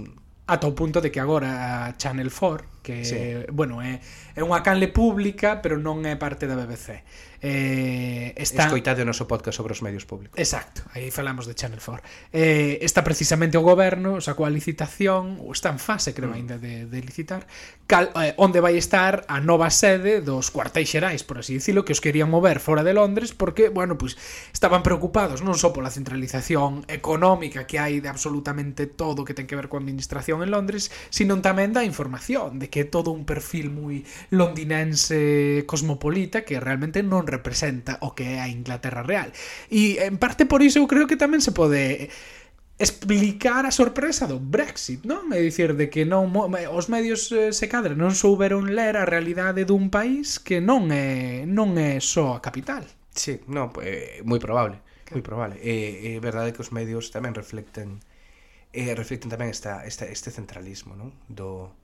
Ata 0.49 0.65
o 0.65 0.73
punto 0.73 1.05
de 1.05 1.13
que 1.13 1.21
agora 1.21 1.93
Channel 2.01 2.33
4 2.33 2.78
que 2.89 3.05
sí. 3.05 3.17
bueno, 3.53 3.85
é, 3.85 4.01
é 4.33 4.41
unha 4.41 4.65
canle 4.65 4.89
pública, 4.89 5.61
pero 5.61 5.77
non 5.77 6.09
é 6.09 6.17
parte 6.17 6.49
da 6.49 6.57
BBC. 6.57 7.05
Eh, 7.41 8.35
está... 8.35 8.67
Escoitade 8.67 9.03
o 9.03 9.07
noso 9.07 9.31
podcast 9.31 9.55
sobre 9.55 9.77
os 9.77 9.85
medios 9.85 10.09
públicos. 10.09 10.35
Exacto, 10.41 10.83
aí 10.97 11.13
falamos 11.13 11.47
de 11.47 11.55
Channel 11.55 11.79
4. 11.79 12.33
Eh, 12.33 12.83
está 12.83 13.05
precisamente 13.05 13.55
o 13.55 13.63
goberno, 13.63 14.19
sacou 14.25 14.43
a 14.43 14.51
licitación, 14.51 15.39
ou 15.39 15.55
está 15.55 15.71
en 15.71 15.79
fase, 15.79 16.17
creo, 16.17 16.35
mm. 16.35 16.59
de, 16.59 16.75
de 16.91 16.99
licitar, 17.05 17.47
cal, 17.87 18.11
eh, 18.19 18.35
onde 18.41 18.59
vai 18.59 18.75
estar 18.75 19.23
a 19.31 19.39
nova 19.39 19.71
sede 19.71 20.19
dos 20.19 20.51
cuartéis 20.51 20.91
xerais, 20.91 21.23
por 21.23 21.39
así 21.39 21.55
dicilo, 21.55 21.87
que 21.87 21.95
os 21.95 22.03
querían 22.03 22.27
mover 22.27 22.59
fora 22.59 22.83
de 22.83 22.97
Londres, 22.97 23.31
porque, 23.31 23.71
bueno, 23.71 23.95
pues, 23.95 24.19
estaban 24.51 24.83
preocupados 24.83 25.39
non 25.39 25.55
só 25.55 25.71
pola 25.71 25.95
centralización 25.95 26.83
económica 26.91 27.71
que 27.71 27.79
hai 27.79 28.03
de 28.03 28.11
absolutamente 28.11 28.91
todo 28.91 29.23
que 29.23 29.37
ten 29.37 29.47
que 29.47 29.55
ver 29.55 29.71
coa 29.71 29.79
administración 29.79 30.43
en 30.43 30.51
Londres, 30.51 30.91
sino 31.15 31.39
tamén 31.39 31.71
da 31.71 31.87
información, 31.87 32.59
de 32.59 32.67
que 32.67 32.78
que 32.79 32.87
é 32.87 32.87
todo 32.87 33.11
un 33.11 33.27
perfil 33.27 33.75
moi 33.75 34.07
londinense 34.31 35.67
cosmopolita 35.67 36.47
que 36.47 36.63
realmente 36.63 37.03
non 37.03 37.27
representa 37.27 37.99
o 38.07 38.15
que 38.15 38.39
é 38.39 38.39
a 38.39 38.47
Inglaterra 38.47 39.03
real. 39.03 39.35
E 39.67 39.99
en 39.99 40.15
parte 40.23 40.47
por 40.47 40.63
iso 40.63 40.79
eu 40.79 40.87
creo 40.87 41.11
que 41.11 41.19
tamén 41.19 41.43
se 41.43 41.51
pode 41.51 42.07
explicar 42.79 43.67
a 43.67 43.75
sorpresa 43.75 44.31
do 44.31 44.39
Brexit, 44.39 45.03
non? 45.03 45.35
É 45.35 45.43
dicir, 45.43 45.75
de 45.75 45.91
que 45.91 46.07
non 46.07 46.31
os 46.31 46.87
medios 46.87 47.35
eh, 47.35 47.51
se 47.51 47.67
cadra 47.67 47.99
non 47.99 48.15
souberon 48.15 48.71
ler 48.71 48.95
a 48.95 49.03
realidade 49.03 49.67
dun 49.67 49.91
país 49.91 50.39
que 50.39 50.63
non 50.63 50.95
é 50.95 51.43
non 51.43 51.75
é 51.75 51.99
só 51.99 52.39
a 52.39 52.43
capital. 52.47 52.87
Sí, 53.11 53.43
non, 53.51 53.75
pues, 53.75 54.23
moi 54.23 54.39
probable, 54.39 54.79
moi 55.11 55.27
probable. 55.27 55.59
É, 55.59 56.15
é 56.15 56.23
verdade 56.23 56.55
que 56.55 56.63
os 56.63 56.71
medios 56.71 57.11
tamén 57.11 57.35
reflecten 57.35 57.99
eh, 58.71 58.95
reflecten 58.95 59.35
tamén 59.35 59.51
esta, 59.51 59.83
esta, 59.83 60.07
este 60.07 60.31
centralismo, 60.31 60.95
non? 60.95 61.11
Do, 61.27 61.75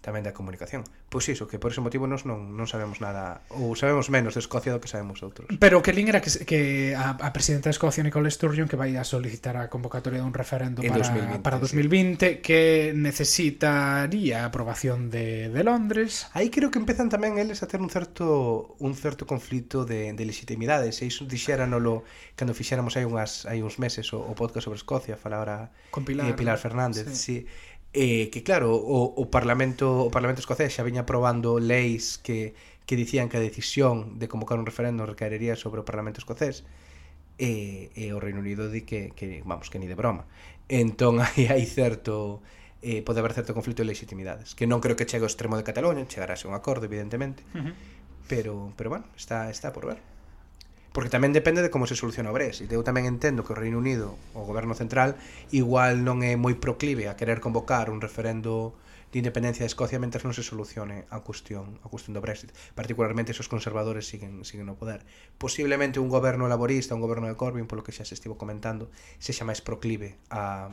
tamén 0.00 0.22
da 0.22 0.30
comunicación. 0.30 0.86
Pois 1.10 1.26
iso, 1.26 1.50
que 1.50 1.58
por 1.58 1.74
ese 1.74 1.82
motivo 1.82 2.06
nos 2.06 2.22
non, 2.22 2.54
non 2.54 2.70
sabemos 2.70 3.02
nada, 3.02 3.42
ou 3.50 3.74
sabemos 3.74 4.08
menos 4.14 4.38
de 4.38 4.40
Escocia 4.40 4.70
do 4.70 4.78
que 4.78 4.86
sabemos 4.86 5.24
outros. 5.26 5.50
Pero 5.58 5.82
que 5.82 5.90
lin 5.90 6.06
era 6.06 6.22
que, 6.22 6.30
que 6.46 6.94
a, 6.94 7.18
a 7.18 7.30
presidenta 7.34 7.66
de 7.66 7.74
Escocia, 7.74 8.06
Nicola 8.06 8.30
Sturgeon, 8.30 8.70
que 8.70 8.78
vai 8.78 8.94
a 8.94 9.02
solicitar 9.02 9.58
a 9.58 9.66
convocatoria 9.66 10.22
dun 10.22 10.30
referendo 10.36 10.84
en 10.86 10.94
para 10.94 11.02
2020, 11.02 11.42
para 11.42 11.58
2020 11.58 12.14
sí. 12.22 12.32
que 12.38 12.94
necesitaría 12.94 14.46
a 14.46 14.54
aprobación 14.54 15.10
de, 15.10 15.50
de 15.50 15.62
Londres. 15.66 16.30
Aí 16.32 16.48
creo 16.54 16.70
que 16.70 16.78
empezan 16.78 17.10
tamén 17.10 17.36
eles 17.42 17.64
a 17.64 17.66
ter 17.66 17.82
un 17.82 17.90
certo 17.90 18.78
un 18.78 18.94
certo 18.94 19.26
conflito 19.26 19.82
de, 19.82 20.14
de 20.14 20.24
legitimidades. 20.24 21.02
E 21.02 21.10
iso 21.10 21.26
dixéranolo 21.26 22.06
cando 22.38 22.54
fixéramos 22.54 22.94
hai 22.94 23.02
unhas 23.02 23.50
hai 23.50 23.66
uns 23.66 23.82
meses 23.82 24.14
o, 24.14 24.22
o 24.22 24.32
podcast 24.38 24.70
sobre 24.70 24.78
Escocia, 24.78 25.18
falara 25.18 25.74
Con 25.90 26.06
Pilar, 26.06 26.30
eh, 26.30 26.38
Pilar 26.38 26.56
Fernández. 26.62 27.10
Sí. 27.18 27.42
sí 27.42 27.68
eh, 27.92 28.30
que 28.30 28.42
claro, 28.42 28.76
o, 28.76 29.14
o 29.16 29.24
Parlamento 29.30 30.04
o 30.04 30.10
Parlamento 30.12 30.40
escocés 30.44 30.74
xa 30.74 30.84
viña 30.84 31.08
aprobando 31.08 31.56
leis 31.56 32.20
que, 32.20 32.52
que 32.84 32.96
dicían 32.96 33.28
que 33.28 33.40
a 33.40 33.44
decisión 33.44 34.18
de 34.20 34.28
convocar 34.28 34.58
un 34.60 34.68
referendo 34.68 35.08
recaería 35.08 35.56
sobre 35.56 35.80
o 35.80 35.88
Parlamento 35.88 36.20
escocés 36.20 36.64
e, 37.40 37.88
e 37.94 38.12
o 38.12 38.18
Reino 38.20 38.44
Unido 38.44 38.68
di 38.68 38.82
que, 38.84 39.14
que 39.16 39.40
vamos, 39.46 39.70
que 39.72 39.78
ni 39.80 39.88
de 39.88 39.96
broma. 39.96 40.28
Entón 40.68 41.20
aí 41.24 41.48
hai 41.48 41.64
certo 41.64 42.44
eh, 42.84 43.00
pode 43.02 43.18
haber 43.24 43.32
certo 43.32 43.56
conflito 43.56 43.80
de 43.82 43.88
legitimidades, 43.88 44.52
que 44.52 44.68
non 44.68 44.84
creo 44.84 44.94
que 44.98 45.08
chegue 45.08 45.24
ao 45.24 45.32
extremo 45.32 45.56
de 45.56 45.64
Cataluña, 45.64 46.04
chegarase 46.04 46.44
un 46.44 46.54
acordo 46.54 46.84
evidentemente. 46.84 47.42
Uh 47.56 47.72
-huh. 47.72 47.74
Pero 48.28 48.76
pero 48.76 48.92
bueno, 48.92 49.06
está 49.16 49.48
está 49.48 49.72
por 49.72 49.88
ver. 49.88 50.17
Porque 50.98 51.14
tamén 51.14 51.30
depende 51.30 51.62
de 51.62 51.70
como 51.70 51.86
se 51.86 51.94
soluciona 51.94 52.34
o 52.34 52.34
Brexit. 52.34 52.74
Eu 52.74 52.82
tamén 52.82 53.06
entendo 53.06 53.46
que 53.46 53.54
o 53.54 53.60
Reino 53.62 53.78
Unido, 53.78 54.18
o 54.34 54.42
goberno 54.42 54.74
central, 54.74 55.14
igual 55.54 56.02
non 56.02 56.26
é 56.26 56.34
moi 56.34 56.58
proclive 56.58 57.06
a 57.06 57.14
querer 57.14 57.38
convocar 57.38 57.86
un 57.86 58.02
referendo 58.02 58.74
de 59.14 59.22
independencia 59.22 59.62
de 59.62 59.70
Escocia 59.70 60.02
mentre 60.02 60.18
non 60.26 60.34
se 60.34 60.42
solucione 60.42 61.06
a 61.14 61.22
cuestión 61.22 61.78
a 61.80 61.88
cuestión 61.88 62.18
do 62.18 62.24
Brexit. 62.26 62.50
Particularmente 62.74 63.30
se 63.30 63.46
os 63.46 63.52
conservadores 63.54 64.10
siguen 64.10 64.42
siguen 64.42 64.66
no 64.66 64.74
poder. 64.74 65.06
Posiblemente 65.38 66.02
un 66.02 66.10
goberno 66.10 66.50
laborista, 66.50 66.98
un 66.98 67.04
goberno 67.06 67.30
de 67.30 67.38
Corbyn, 67.38 67.70
polo 67.70 67.86
que 67.86 67.94
xa 67.94 68.02
se 68.02 68.18
estivo 68.18 68.34
comentando, 68.34 68.90
sexa 69.22 69.46
máis 69.46 69.62
proclive 69.62 70.18
a 70.34 70.66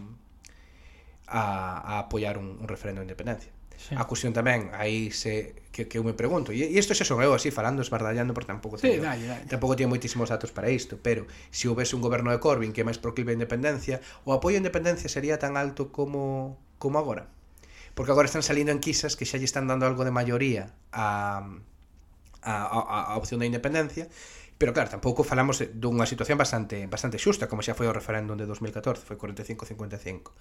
a, 1.30 1.42
a 1.86 1.94
apoiar 2.02 2.42
un, 2.42 2.58
un 2.58 2.66
referendo 2.66 3.06
de 3.06 3.14
independencia. 3.14 3.54
Sí. 3.78 3.96
A 3.96 4.06
cuestión 4.10 4.34
tamén, 4.34 4.72
aí 4.74 5.12
se 5.12 5.54
que, 5.76 5.92
que 5.92 6.00
eu 6.00 6.04
me 6.08 6.16
pregunto, 6.16 6.56
e, 6.56 6.64
e 6.64 6.80
isto 6.80 6.96
xa 6.96 7.04
son 7.04 7.20
eu 7.20 7.36
así 7.36 7.52
falando, 7.52 7.84
esbardallando, 7.84 8.32
porque 8.32 8.48
tampouco 8.48 8.80
teño, 8.80 9.00
sí, 9.00 9.04
dale, 9.04 9.28
dale. 9.28 9.46
tampouco 9.52 9.76
teño 9.76 9.92
moitísimos 9.92 10.32
datos 10.32 10.56
para 10.56 10.72
isto, 10.72 10.96
pero 11.04 11.28
se 11.52 11.68
houvese 11.68 12.00
un 12.00 12.02
goberno 12.02 12.32
de 12.32 12.40
Corbyn 12.40 12.72
que 12.72 12.82
é 12.82 12.88
máis 12.88 12.96
proclive 12.96 13.36
a 13.36 13.38
independencia, 13.38 14.00
o 14.24 14.32
apoio 14.32 14.56
a 14.56 14.64
independencia 14.64 15.12
sería 15.12 15.36
tan 15.36 15.60
alto 15.60 15.92
como 15.92 16.56
como 16.80 16.96
agora. 16.96 17.28
Porque 17.96 18.12
agora 18.12 18.28
están 18.28 18.44
salindo 18.44 18.72
enquisas 18.72 19.16
que 19.20 19.28
xa 19.28 19.36
lle 19.36 19.48
están 19.48 19.68
dando 19.68 19.84
algo 19.84 20.08
de 20.08 20.16
maioría 20.16 20.72
a 20.96 21.44
a, 22.46 22.54
a, 22.54 23.00
a 23.12 23.14
opción 23.18 23.44
da 23.44 23.50
independencia, 23.50 24.08
pero 24.58 24.72
claro, 24.72 24.88
tampouco 24.88 25.28
falamos 25.28 25.60
dunha 25.76 26.08
situación 26.08 26.40
bastante 26.40 26.88
bastante 26.88 27.20
xusta, 27.20 27.52
como 27.52 27.60
xa 27.60 27.76
foi 27.76 27.92
o 27.92 27.94
referéndum 27.96 28.40
de 28.40 28.48
2014, 28.48 29.04
foi 29.04 29.20
45-55 29.20 30.32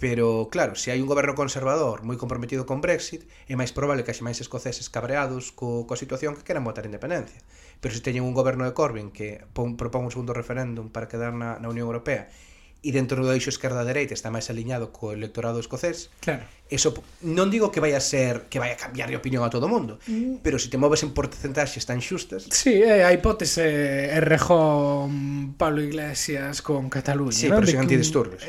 Pero, 0.00 0.48
claro, 0.48 0.74
se 0.80 0.88
hai 0.90 1.04
un 1.04 1.10
goberno 1.12 1.36
conservador 1.36 2.00
moi 2.08 2.16
comprometido 2.16 2.64
con 2.64 2.80
Brexit, 2.80 3.28
é 3.44 3.54
máis 3.60 3.68
probable 3.76 4.00
que 4.00 4.10
haxe 4.16 4.24
máis 4.24 4.40
escoceses 4.40 4.88
cabreados 4.88 5.52
co, 5.52 5.84
coa 5.84 6.00
situación 6.00 6.32
que 6.32 6.46
queran 6.48 6.64
votar 6.64 6.88
independencia. 6.88 7.44
Pero 7.84 7.92
se 7.92 8.00
teñen 8.00 8.24
un 8.24 8.32
goberno 8.32 8.64
de 8.64 8.72
Corbyn 8.72 9.12
que 9.12 9.44
pon, 9.52 9.76
propón 9.76 10.08
un 10.08 10.12
segundo 10.14 10.32
referéndum 10.32 10.88
para 10.88 11.04
quedar 11.04 11.36
na, 11.36 11.60
na 11.60 11.68
Unión 11.68 11.84
Europea 11.84 12.32
e 12.80 12.90
dentro 12.96 13.20
do 13.20 13.28
eixo 13.28 13.52
esquerda 13.52 13.84
dereita 13.84 14.16
está 14.16 14.32
máis 14.32 14.48
aliñado 14.48 14.88
co 14.88 15.12
electorado 15.12 15.60
escocés. 15.60 16.08
Claro. 16.24 16.48
Eso 16.70 16.96
non 17.20 17.52
digo 17.52 17.68
que 17.68 17.82
vai 17.82 17.92
a 17.92 18.00
ser 18.00 18.48
que 18.48 18.56
vai 18.56 18.72
a 18.72 18.78
cambiar 18.80 19.12
de 19.12 19.20
opinión 19.20 19.44
a 19.44 19.52
todo 19.52 19.68
o 19.68 19.70
mundo, 19.70 20.00
mm. 20.08 20.40
pero 20.40 20.56
se 20.56 20.72
te 20.72 20.80
moves 20.80 21.04
en 21.04 21.12
porcentaxes 21.12 21.84
tan 21.84 22.00
xustas. 22.00 22.48
Sí, 22.48 22.80
eh, 22.80 23.02
é 23.02 23.04
a 23.04 23.12
hipótese 23.12 23.68
eh, 23.68 24.16
é 24.16 24.20
rejón 24.24 25.58
Pablo 25.60 25.84
Iglesias 25.84 26.64
con 26.64 26.88
Cataluña, 26.88 27.36
sí, 27.36 27.52
¿no? 27.52 27.60
pero 27.60 27.68
eh, 27.68 27.72
sen 27.74 27.84
antidisturbios. 27.84 28.40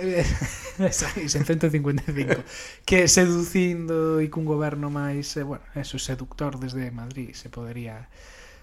Sabes, 0.95 1.35
en 1.35 1.43
155 1.43 2.39
que 2.87 3.11
seducindo 3.11 4.23
e 4.23 4.31
cun 4.31 4.47
goberno 4.47 4.87
máis, 4.87 5.35
eh, 5.35 5.43
bueno, 5.43 5.67
eso 5.75 5.99
seductor 5.99 6.55
desde 6.55 6.87
Madrid 6.95 7.35
se 7.35 7.51
podería 7.51 8.07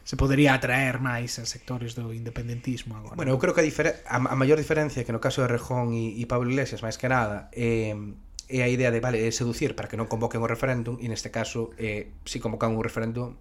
se 0.08 0.16
podería 0.16 0.56
atraer 0.56 1.04
máis 1.04 1.36
a 1.36 1.44
sectores 1.44 1.92
do 1.92 2.16
independentismo 2.16 2.96
agora. 2.96 3.12
Bueno, 3.12 3.28
eu 3.28 3.36
creo 3.36 3.52
que 3.52 3.60
a, 3.60 3.66
difere, 3.68 4.00
a, 4.08 4.16
a 4.16 4.36
maior 4.40 4.56
diferencia 4.56 5.04
que 5.04 5.12
no 5.12 5.20
caso 5.20 5.44
de 5.44 5.52
Rejón 5.52 5.92
e, 5.92 6.16
e 6.16 6.24
Pablo 6.24 6.48
Iglesias, 6.48 6.80
máis 6.80 6.96
que 6.96 7.12
nada, 7.12 7.52
é, 7.52 7.92
eh, 7.92 8.64
é 8.64 8.64
a 8.64 8.72
idea 8.72 8.88
de, 8.88 9.04
vale, 9.04 9.20
seducir 9.36 9.76
para 9.76 9.84
que 9.84 10.00
non 10.00 10.08
convoquen 10.08 10.40
o 10.40 10.48
referéndum 10.48 10.96
e 10.96 11.12
neste 11.12 11.28
caso, 11.28 11.76
eh, 11.76 12.16
si 12.24 12.40
convocan 12.40 12.72
un 12.72 12.80
referéndum, 12.80 13.36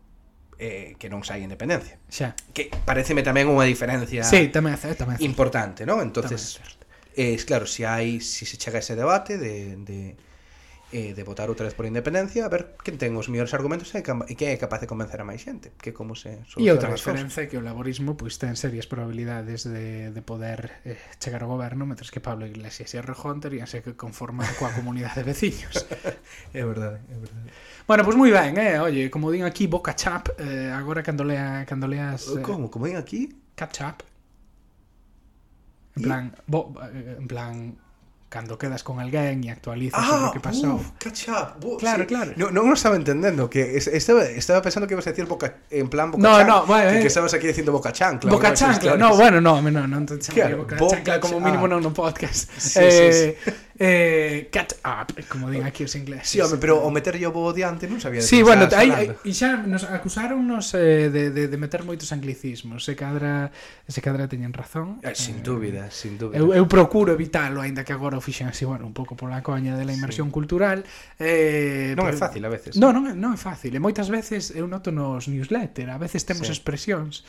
eh, 0.59 0.99
que 0.99 1.07
non 1.07 1.23
sai 1.23 1.47
independencia. 1.47 2.03
Xa. 2.11 2.35
Que 2.51 2.67
pareceme 2.83 3.23
tamén 3.23 3.47
unha 3.47 3.63
diferencia 3.63 4.27
sí, 4.27 4.51
tamén 4.51 4.75
é 4.75 4.79
certo, 4.91 5.07
tamén 5.07 5.15
é 5.15 5.23
certo. 5.23 5.31
importante, 5.31 5.87
non? 5.87 6.03
Entonces, 6.03 6.59
é 6.59 6.67
certo. 6.67 6.83
Eh, 7.15 7.39
claro, 7.47 7.63
se 7.63 7.87
hai, 7.87 8.19
se 8.19 8.43
se 8.43 8.59
chega 8.59 8.75
a 8.75 8.83
ese 8.83 8.99
debate 8.99 9.39
de, 9.39 9.79
de 9.87 10.19
eh, 10.91 11.11
de 11.13 11.23
votar 11.23 11.51
outra 11.51 11.67
vez 11.67 11.75
por 11.75 11.83
independencia 11.83 12.47
a 12.47 12.49
ver 12.49 12.79
quen 12.79 12.95
ten 12.95 13.11
os 13.19 13.27
mellores 13.27 13.51
argumentos 13.51 13.91
e 13.91 13.99
que 14.39 14.45
é 14.47 14.55
capaz 14.55 14.79
de 14.79 14.87
convencer 14.87 15.19
a 15.19 15.27
máis 15.27 15.43
xente 15.43 15.75
que 15.75 15.91
como 15.91 16.15
se 16.15 16.39
E 16.55 16.71
outra 16.71 16.87
diferenza 16.95 17.43
é 17.43 17.51
que 17.51 17.59
o 17.59 17.63
laborismo 17.63 18.15
pois 18.15 18.39
ten 18.39 18.55
serias 18.55 18.87
probabilidades 18.87 19.67
de, 19.67 20.15
de 20.15 20.21
poder 20.23 20.79
eh, 20.87 20.95
chegar 21.19 21.43
ao 21.43 21.51
goberno 21.51 21.83
mentres 21.83 22.07
que 22.07 22.23
Pablo 22.23 22.47
Iglesias 22.47 22.95
e 22.95 23.03
Rejón 23.03 23.43
teríanse 23.43 23.83
que 23.83 23.99
conformar 23.99 24.47
coa 24.55 24.71
comunidade 24.71 25.23
de 25.23 25.27
veciños 25.27 25.75
É 26.55 26.63
verdade, 26.63 27.03
é 27.11 27.17
verdade 27.19 27.51
Bueno, 27.83 28.03
pois 28.03 28.15
moi 28.15 28.31
ben, 28.31 28.55
eh? 28.55 28.79
Oye, 28.79 29.11
como 29.11 29.27
din 29.31 29.43
aquí 29.43 29.67
boca 29.67 29.91
chap 29.91 30.31
eh, 30.39 30.71
agora 30.71 31.03
cando, 31.03 31.27
lea, 31.27 31.67
cando 31.67 31.87
leas 31.87 32.31
eh... 32.31 32.39
Como? 32.39 32.67
Eh, 32.67 32.71
como 32.71 32.83
din 32.87 32.95
aquí? 32.95 33.31
Cap 33.59 33.75
chap 33.75 34.07
En 35.97 36.03
plan, 36.03 36.23
bo, 36.45 36.75
eh, 36.79 37.17
en 37.17 37.27
plan 37.27 37.75
cando 38.37 38.53
quedas 38.61 38.85
con 38.85 39.01
alguén 39.01 39.41
e 39.41 39.49
actualizas 39.49 39.97
sobre 39.97 40.29
o 40.29 40.33
que 40.37 40.37
pasou. 40.37 40.77
uf, 40.77 40.93
catch 41.01 41.25
up. 41.33 41.57
Bu, 41.57 41.81
Claro, 41.81 42.05
sí. 42.05 42.13
claro. 42.13 42.37
No, 42.37 42.53
non 42.53 42.69
o 42.69 42.77
estaba 42.77 42.93
entendendo 42.93 43.49
que 43.49 43.81
es- 43.81 43.89
estaba, 43.89 44.29
estaba 44.29 44.61
pensando 44.61 44.85
que 44.85 44.93
ibas 44.93 45.09
a 45.09 45.11
decir 45.11 45.25
boca 45.25 45.65
en 45.73 45.89
plan 45.89 46.13
boca 46.13 46.21
No, 46.21 46.37
chan, 46.37 46.45
no, 46.45 46.57
bueno, 46.69 46.93
que, 46.93 46.97
eh. 46.97 47.01
que 47.01 47.09
estabas 47.09 47.33
aquí 47.33 47.49
dicindo 47.49 47.73
boca 47.73 47.89
chancla. 47.89 48.29
Boca 48.29 48.53
chancla, 48.53 48.93
no, 48.93 49.17
bueno, 49.17 49.41
no, 49.41 49.57
no, 49.57 49.81
non 49.89 50.05
te 50.05 50.21
chamaría 50.21 50.53
Claro, 50.53 50.57
boca 50.61 50.75
boca 50.77 50.95
chancla 51.01 51.17
como 51.17 51.41
mínimo 51.41 51.65
ah. 51.65 51.71
non 51.73 51.81
no 51.81 51.89
podcast. 51.89 52.45
Sí, 52.61 52.77
eh, 52.77 53.09
sí, 53.41 53.51
eh, 53.79 54.49
catch 54.51 54.73
up, 54.83 55.13
como 55.29 55.49
din 55.49 55.63
aquí 55.63 55.83
os 55.83 55.95
ingleses. 55.95 56.29
Sí, 56.29 56.41
home, 56.41 56.57
pero 56.57 56.81
o 56.81 56.89
meter 56.89 57.17
yo 57.17 57.31
bo 57.31 57.53
diante 57.53 57.85
non 57.85 58.01
sabía 58.01 58.21
de 58.21 58.27
Sí, 58.27 58.41
bueno, 58.41 58.65
hai, 58.73 59.13
e 59.21 59.31
xa 59.33 59.61
nos 59.61 59.85
acusáronnos 59.85 60.73
eh, 60.73 61.13
de, 61.13 61.29
de, 61.29 61.45
de 61.45 61.57
meter 61.61 61.85
moitos 61.85 62.09
anglicismos, 62.09 62.81
se 62.81 62.97
cadra, 62.97 63.53
se 63.85 64.01
cadra 64.01 64.25
teñen 64.25 64.51
razón. 64.51 64.97
Eh, 65.05 65.13
sin 65.13 65.39
eh, 65.39 65.45
dúbida, 65.45 65.93
sin 65.93 66.17
dúbida. 66.17 66.41
Eu, 66.41 66.57
eu 66.57 66.65
procuro 66.65 67.13
evitalo, 67.13 67.61
aínda 67.61 67.85
que 67.85 67.93
agora 67.93 68.17
o 68.17 68.23
fixen 68.23 68.49
así, 68.49 68.65
bueno, 68.65 68.89
un 68.89 68.97
pouco 68.97 69.13
pola 69.13 69.45
coña 69.45 69.77
de 69.77 69.85
la 69.85 69.93
inmersión 69.93 70.29
sí. 70.29 70.33
cultural. 70.33 70.81
Eh, 71.21 71.93
non 71.93 72.09
pero, 72.09 72.17
é 72.17 72.21
fácil 72.21 72.41
a 72.41 72.49
veces. 72.49 72.81
Non, 72.81 72.89
non, 72.97 73.13
non 73.13 73.37
é 73.37 73.39
fácil, 73.39 73.77
e 73.77 73.79
moitas 73.79 74.09
veces 74.09 74.49
eu 74.57 74.65
noto 74.65 74.89
nos 74.89 75.29
newsletter, 75.29 75.93
a 75.93 76.01
veces 76.01 76.25
temos 76.25 76.49
sí. 76.49 76.53
expresións 76.57 77.21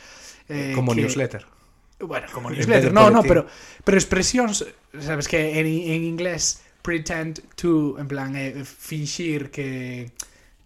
eh, 0.49 0.73
como 0.73 0.97
que, 0.97 1.05
newsletter 1.05 1.58
bueno, 1.99 2.27
como 2.31 2.49
newsletter, 2.49 2.93
no, 2.93 3.09
no, 3.09 3.23
pero 3.23 3.45
pero 3.83 3.97
expresións, 3.97 4.65
sabes 4.99 5.27
que 5.27 5.59
en, 5.59 5.67
en 5.67 6.03
inglés 6.03 6.63
pretend 6.81 7.43
to, 7.55 7.99
en 7.99 8.07
plan 8.07 8.35
eh, 8.35 8.63
finxir 8.63 9.51
que 9.51 10.11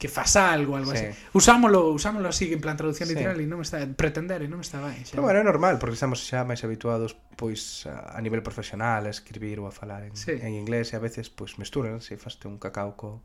que 0.04 0.10
fas 0.10 0.36
algo, 0.36 0.76
algo 0.76 0.92
sí. 0.92 0.98
así. 0.98 1.18
Usámolo, 1.32 1.88
usámolo 1.88 2.28
así 2.28 2.52
en 2.52 2.60
plan 2.60 2.76
traducción 2.76 3.08
sí. 3.08 3.16
literal 3.16 3.40
e 3.40 3.48
non 3.48 3.64
está 3.64 3.88
pretender 3.88 4.44
e 4.44 4.52
non 4.52 4.60
está 4.60 4.84
ben. 4.84 5.00
Xa. 5.00 5.16
Pero 5.16 5.24
bueno, 5.24 5.40
é 5.40 5.46
normal, 5.48 5.80
porque 5.80 5.96
estamos 5.96 6.20
xa 6.20 6.44
máis 6.44 6.60
habituados 6.68 7.16
pois 7.40 7.88
a, 7.88 8.12
a 8.12 8.20
nivel 8.20 8.44
profesional 8.44 9.08
a 9.08 9.12
escribir 9.16 9.64
ou 9.64 9.66
a 9.66 9.72
falar 9.72 10.04
en, 10.04 10.12
sí. 10.20 10.36
en 10.36 10.60
inglés 10.60 10.92
e 10.92 11.00
a 11.00 11.02
veces 11.02 11.32
pois 11.32 11.56
mesturan, 11.56 12.04
se 12.04 12.20
faste 12.20 12.52
un 12.52 12.60
cacao 12.60 13.00
co 13.00 13.24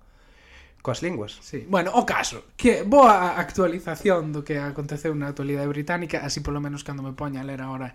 coas 0.83 1.03
linguas. 1.03 1.39
Sí. 1.43 1.67
Bueno, 1.69 1.93
o 1.95 2.07
caso, 2.07 2.45
que 2.57 2.83
boa 2.83 3.37
actualización 3.37 4.33
do 4.33 4.47
que 4.47 4.59
aconteceu 4.59 5.13
na 5.15 5.31
actualidade 5.31 5.69
británica, 5.69 6.23
así 6.23 6.41
polo 6.41 6.63
menos 6.63 6.87
cando 6.87 7.03
me 7.03 7.13
poña 7.13 7.43
a 7.43 7.47
ler 7.47 7.61
agora 7.61 7.95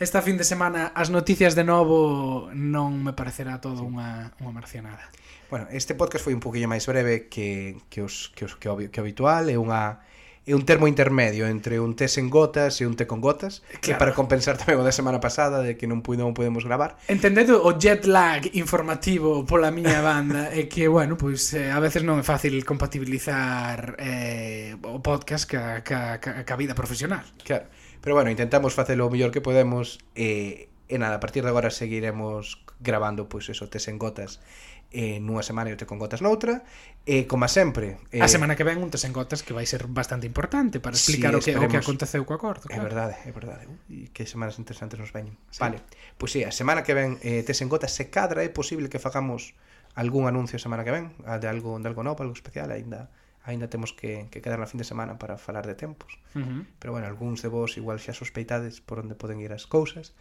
esta 0.00 0.22
fin 0.22 0.40
de 0.40 0.44
semana 0.48 0.92
as 0.96 1.12
noticias 1.12 1.52
de 1.52 1.62
novo 1.62 2.48
non 2.56 3.04
me 3.04 3.12
parecerá 3.12 3.60
todo 3.60 3.84
sí. 3.84 3.86
unha, 3.86 4.32
unha 4.40 4.52
marcianada. 4.56 5.04
Bueno, 5.52 5.68
este 5.74 5.92
podcast 5.92 6.24
foi 6.24 6.32
un 6.32 6.40
poquillo 6.40 6.70
máis 6.70 6.88
breve 6.88 7.28
que, 7.28 7.76
que, 7.92 8.00
os, 8.00 8.32
que, 8.32 8.48
os, 8.48 8.56
que, 8.56 8.70
o, 8.70 8.80
que 8.80 9.00
habitual, 9.02 9.50
é 9.52 9.60
unha 9.60 10.00
é 10.46 10.54
un 10.56 10.64
termo 10.64 10.88
intermedio 10.88 11.46
entre 11.46 11.78
un 11.78 11.92
té 11.92 12.08
sen 12.08 12.32
gotas 12.32 12.80
e 12.80 12.88
un 12.88 12.96
té 12.96 13.04
con 13.04 13.20
gotas 13.20 13.60
claro. 13.84 14.00
para 14.00 14.12
compensar 14.16 14.56
tamén 14.56 14.80
o 14.80 14.84
da 14.84 14.90
semana 14.90 15.20
pasada 15.20 15.60
de 15.60 15.76
que 15.76 15.84
non 15.84 16.00
pude, 16.00 16.24
non 16.24 16.32
podemos 16.32 16.64
gravar 16.64 16.96
entendedo 17.12 17.60
o 17.60 17.76
jet 17.76 18.08
lag 18.08 18.48
informativo 18.56 19.44
pola 19.44 19.68
miña 19.68 20.00
banda 20.00 20.48
é 20.48 20.64
que 20.72 20.88
bueno 20.88 21.20
pois 21.20 21.52
eh, 21.52 21.68
a 21.68 21.78
veces 21.78 22.00
non 22.02 22.16
é 22.16 22.24
fácil 22.24 22.56
compatibilizar 22.64 24.00
eh, 24.00 24.80
o 24.80 25.04
podcast 25.04 25.44
ca, 25.44 25.84
ca, 25.84 26.16
ca, 26.16 26.40
ca 26.40 26.54
vida 26.56 26.72
profesional. 26.72 27.24
Claro. 27.44 27.68
Pero 28.00 28.16
bueno 28.16 28.32
intentamos 28.32 28.72
facelo 28.72 29.06
o 29.06 29.12
mellor 29.12 29.28
que 29.28 29.44
podemos 29.44 30.00
eh, 30.16 30.69
E 30.90 30.98
nada, 30.98 31.16
a 31.16 31.22
partir 31.22 31.46
de 31.46 31.54
agora 31.54 31.70
seguiremos 31.70 32.58
grabando 32.82 33.30
pois 33.30 33.46
eso, 33.46 33.70
tes 33.70 33.86
en 33.86 34.02
gotas 34.02 34.42
eh, 34.90 35.22
nunha 35.22 35.46
semana 35.46 35.70
e 35.70 35.74
o 35.74 35.78
te 35.78 35.86
con 35.86 36.02
gotas 36.02 36.18
noutra 36.18 36.66
e 37.06 37.30
como 37.30 37.46
sempre 37.46 38.02
eh, 38.10 38.18
a 38.18 38.26
semana 38.26 38.58
que 38.58 38.66
ven 38.66 38.82
un 38.82 38.90
tes 38.90 39.06
en 39.06 39.14
gotas 39.14 39.46
que 39.46 39.54
vai 39.54 39.62
ser 39.62 39.86
bastante 39.86 40.26
importante 40.26 40.82
para 40.82 40.98
explicar 40.98 41.30
sí, 41.38 41.38
o, 41.38 41.40
que, 41.40 41.52
o 41.54 41.70
que 41.70 41.78
aconteceu 41.78 42.26
co 42.26 42.34
acordo 42.34 42.66
claro. 42.66 42.74
é 42.74 42.82
verdade, 42.82 43.14
é 43.22 43.30
verdade 43.30 43.70
e 43.86 44.10
que 44.10 44.26
semanas 44.26 44.58
interesantes 44.58 44.98
nos 44.98 45.14
veñen 45.14 45.38
sí. 45.54 45.62
vale, 45.62 45.78
pois 46.18 46.34
sí, 46.34 46.42
a 46.42 46.50
semana 46.50 46.82
que 46.82 46.98
ven 46.98 47.22
eh, 47.22 47.46
tes 47.46 47.62
en 47.62 47.70
gotas 47.70 47.94
se 47.94 48.10
cadra 48.10 48.42
é 48.42 48.50
posible 48.50 48.90
que 48.90 48.98
fagamos 48.98 49.54
algún 49.94 50.26
anuncio 50.26 50.58
a 50.58 50.62
semana 50.62 50.82
que 50.82 50.90
ven 50.90 51.14
de 51.22 51.46
algo, 51.46 51.78
de 51.78 51.86
algo 51.86 52.02
novo, 52.02 52.26
algo 52.26 52.34
especial 52.34 52.74
aínda 52.74 53.14
aínda 53.44 53.68
temos 53.68 53.92
que, 53.92 54.28
que 54.30 54.40
quedar 54.44 54.60
na 54.60 54.68
fin 54.68 54.76
de 54.76 54.86
semana 54.86 55.16
para 55.16 55.40
falar 55.40 55.64
de 55.64 55.74
tempos. 55.74 56.20
Uh 56.36 56.44
-huh. 56.44 56.62
Pero 56.78 56.92
bueno, 56.92 57.06
algúns 57.08 57.40
de 57.40 57.48
vos 57.48 57.76
igual 57.80 57.96
xa 57.98 58.12
sospeitades 58.12 58.84
por 58.84 59.00
onde 59.00 59.16
poden 59.16 59.40
ir 59.40 59.52
as 59.52 59.64
cousas. 59.64 60.12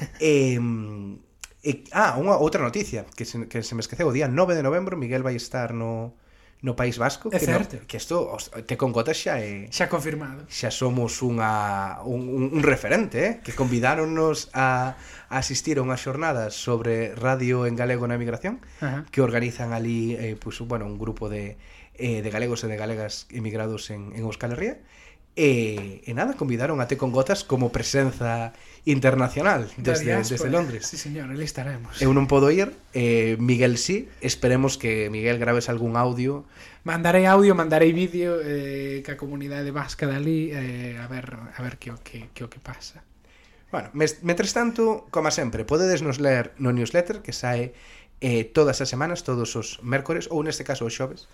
e, 0.22 0.58
e, 1.66 1.70
ah, 1.90 2.14
unha 2.16 2.38
outra 2.38 2.62
noticia 2.62 3.02
que 3.16 3.26
se, 3.26 3.50
que 3.50 3.66
se 3.66 3.74
me 3.74 3.82
esqueceu. 3.82 4.06
O 4.06 4.14
día 4.14 4.30
9 4.30 4.54
de 4.54 4.62
novembro 4.62 4.94
Miguel 4.94 5.26
vai 5.26 5.34
estar 5.34 5.74
no, 5.74 6.14
no 6.62 6.76
País 6.76 6.98
Vasco 6.98 7.32
é 7.32 7.38
que, 7.40 7.46
certo. 7.46 7.76
No, 7.76 7.86
que 7.88 7.96
isto 7.96 8.36
te 8.68 8.76
congotas 8.76 9.16
xa 9.16 9.40
é 9.40 9.72
xa 9.72 9.88
confirmado 9.88 10.44
xa 10.52 10.68
somos 10.68 11.24
unha 11.24 12.04
un, 12.04 12.52
un 12.52 12.60
referente 12.60 13.18
eh? 13.24 13.32
que 13.40 13.56
convidáronnos 13.56 14.52
a, 14.52 15.00
a 15.32 15.36
asistir 15.40 15.80
a 15.80 15.82
unha 15.82 15.96
xornada 15.96 16.52
sobre 16.52 17.16
radio 17.16 17.64
en 17.64 17.80
galego 17.80 18.04
na 18.04 18.20
emigración 18.20 18.60
uh 18.84 18.84
-huh. 18.84 19.00
que 19.08 19.24
organizan 19.24 19.72
ali 19.72 20.16
eh, 20.20 20.36
pues, 20.36 20.60
bueno, 20.60 20.84
un 20.84 21.00
grupo 21.00 21.32
de 21.32 21.56
eh, 22.00 22.24
de 22.24 22.30
galegos 22.32 22.64
e 22.64 22.68
de 22.72 22.80
galegas 22.80 23.28
emigrados 23.28 23.92
en, 23.92 24.16
en 24.16 24.24
Euskal 24.24 24.56
Herria 24.56 24.80
E, 25.36 26.02
e 26.04 26.12
nada, 26.12 26.34
convidaron 26.34 26.82
a 26.82 26.90
Té 26.90 26.98
con 26.98 27.14
Gotas 27.14 27.46
como 27.46 27.70
presenza 27.70 28.52
internacional 28.82 29.70
desde, 29.78 30.18
desde 30.18 30.50
Londres. 30.50 30.90
Sí, 30.90 30.98
señor, 30.98 31.30
ali 31.30 31.46
estaremos. 31.46 32.02
Eu 32.02 32.10
non 32.10 32.26
podo 32.26 32.50
ir, 32.50 32.74
eh, 32.98 33.38
Miguel 33.38 33.78
sí, 33.78 34.10
esperemos 34.18 34.74
que 34.74 35.06
Miguel 35.06 35.38
graves 35.38 35.70
algún 35.70 35.94
audio. 35.94 36.50
Mandarei 36.82 37.30
audio, 37.30 37.54
mandarei 37.54 37.94
vídeo 37.94 38.42
eh, 38.42 39.06
que 39.06 39.14
a 39.14 39.16
comunidade 39.16 39.70
vasca 39.70 40.10
dali 40.10 40.50
eh, 40.50 40.98
a 40.98 41.06
ver 41.06 41.30
a 41.30 41.60
ver 41.62 41.78
que 41.78 41.94
o 41.94 41.96
que, 42.02 42.34
que, 42.34 42.42
o 42.42 42.50
que 42.50 42.58
pasa. 42.58 43.06
Bueno, 43.70 43.94
mentres 43.94 44.50
tanto, 44.50 45.06
como 45.14 45.30
sempre, 45.30 45.62
podedes 45.62 46.02
nos 46.02 46.18
ler 46.18 46.58
no 46.58 46.74
newsletter 46.74 47.22
que 47.22 47.30
sae 47.30 47.70
eh, 48.20 48.44
todas 48.44 48.82
as 48.82 48.88
semanas, 48.90 49.24
todos 49.24 49.56
os 49.56 49.80
mércores, 49.80 50.28
ou 50.28 50.44
neste 50.44 50.66
caso 50.66 50.84
os 50.84 50.92
xoves, 50.92 51.30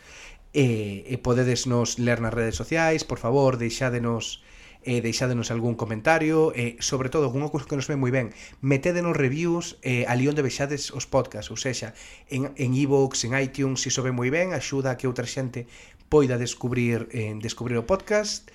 e, 0.52 1.06
e 1.06 1.14
podedes 1.18 1.66
nos 1.66 1.98
ler 1.98 2.20
nas 2.20 2.34
redes 2.34 2.58
sociais, 2.58 3.02
por 3.02 3.18
favor, 3.18 3.56
deixádenos 3.56 4.42
eh, 4.86 5.02
deixádenos 5.02 5.50
algún 5.50 5.74
comentario 5.74 6.54
e, 6.54 6.78
sobre 6.78 7.10
todo, 7.10 7.26
algunha 7.26 7.50
cousa 7.50 7.66
que 7.66 7.74
nos 7.74 7.90
ve 7.90 7.98
moi 7.98 8.14
ben 8.14 8.30
metédenos 8.62 9.18
reviews 9.18 9.82
eh, 9.82 10.06
ali 10.06 10.30
onde 10.30 10.46
vexades 10.46 10.94
os 10.94 11.10
podcasts, 11.10 11.50
ou 11.50 11.58
seja 11.58 11.90
en, 12.30 12.54
en 12.54 12.70
iVoox, 12.70 13.26
e 13.26 13.26
en 13.26 13.34
iTunes, 13.34 13.82
se 13.82 13.90
sobe 13.90 14.14
moi 14.14 14.30
ben 14.30 14.54
axuda 14.54 14.94
a 14.94 14.96
que 14.96 15.10
outra 15.10 15.26
xente 15.26 15.66
poida 16.06 16.38
descubrir 16.38 17.10
eh, 17.10 17.34
descubrir 17.42 17.74
o 17.82 17.84
podcast 17.84 18.46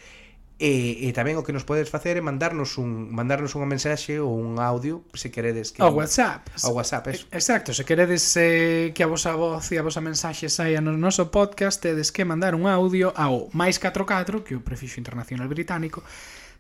E, 0.62 1.10
e 1.10 1.12
tamén 1.18 1.42
o 1.42 1.44
que 1.44 1.58
nos 1.58 1.66
podedes 1.66 1.90
facer 1.90 2.14
é 2.18 2.22
mandarnos 2.22 2.78
un 2.78 3.10
mandarnos 3.10 3.58
unha 3.58 3.66
mensaxe 3.66 4.22
ou 4.22 4.38
un 4.38 4.62
audio 4.62 5.02
se 5.18 5.34
queredes 5.34 5.74
que 5.74 5.82
ao 5.82 5.90
WhatsApp. 5.90 6.54
Ao 6.62 6.78
WhatsApp, 6.78 7.10
eso. 7.10 7.26
Exacto, 7.34 7.74
se 7.74 7.82
queredes 7.82 8.22
eh, 8.38 8.94
que 8.94 9.02
a 9.02 9.10
vosa 9.10 9.34
voz 9.34 9.66
e 9.74 9.82
a 9.82 9.84
vosa 9.84 10.06
mensaxe 10.06 10.54
saia 10.54 10.78
no 10.78 10.94
noso 10.94 11.34
podcast, 11.34 11.82
tedes 11.82 12.14
que 12.14 12.30
mandar 12.30 12.54
un 12.54 12.70
audio 12.70 13.10
ao 13.18 13.50
máis 13.58 13.82
44, 13.82 14.46
que 14.46 14.54
é 14.54 14.58
o 14.58 14.62
prefixo 14.62 15.02
internacional 15.02 15.50
británico, 15.50 16.06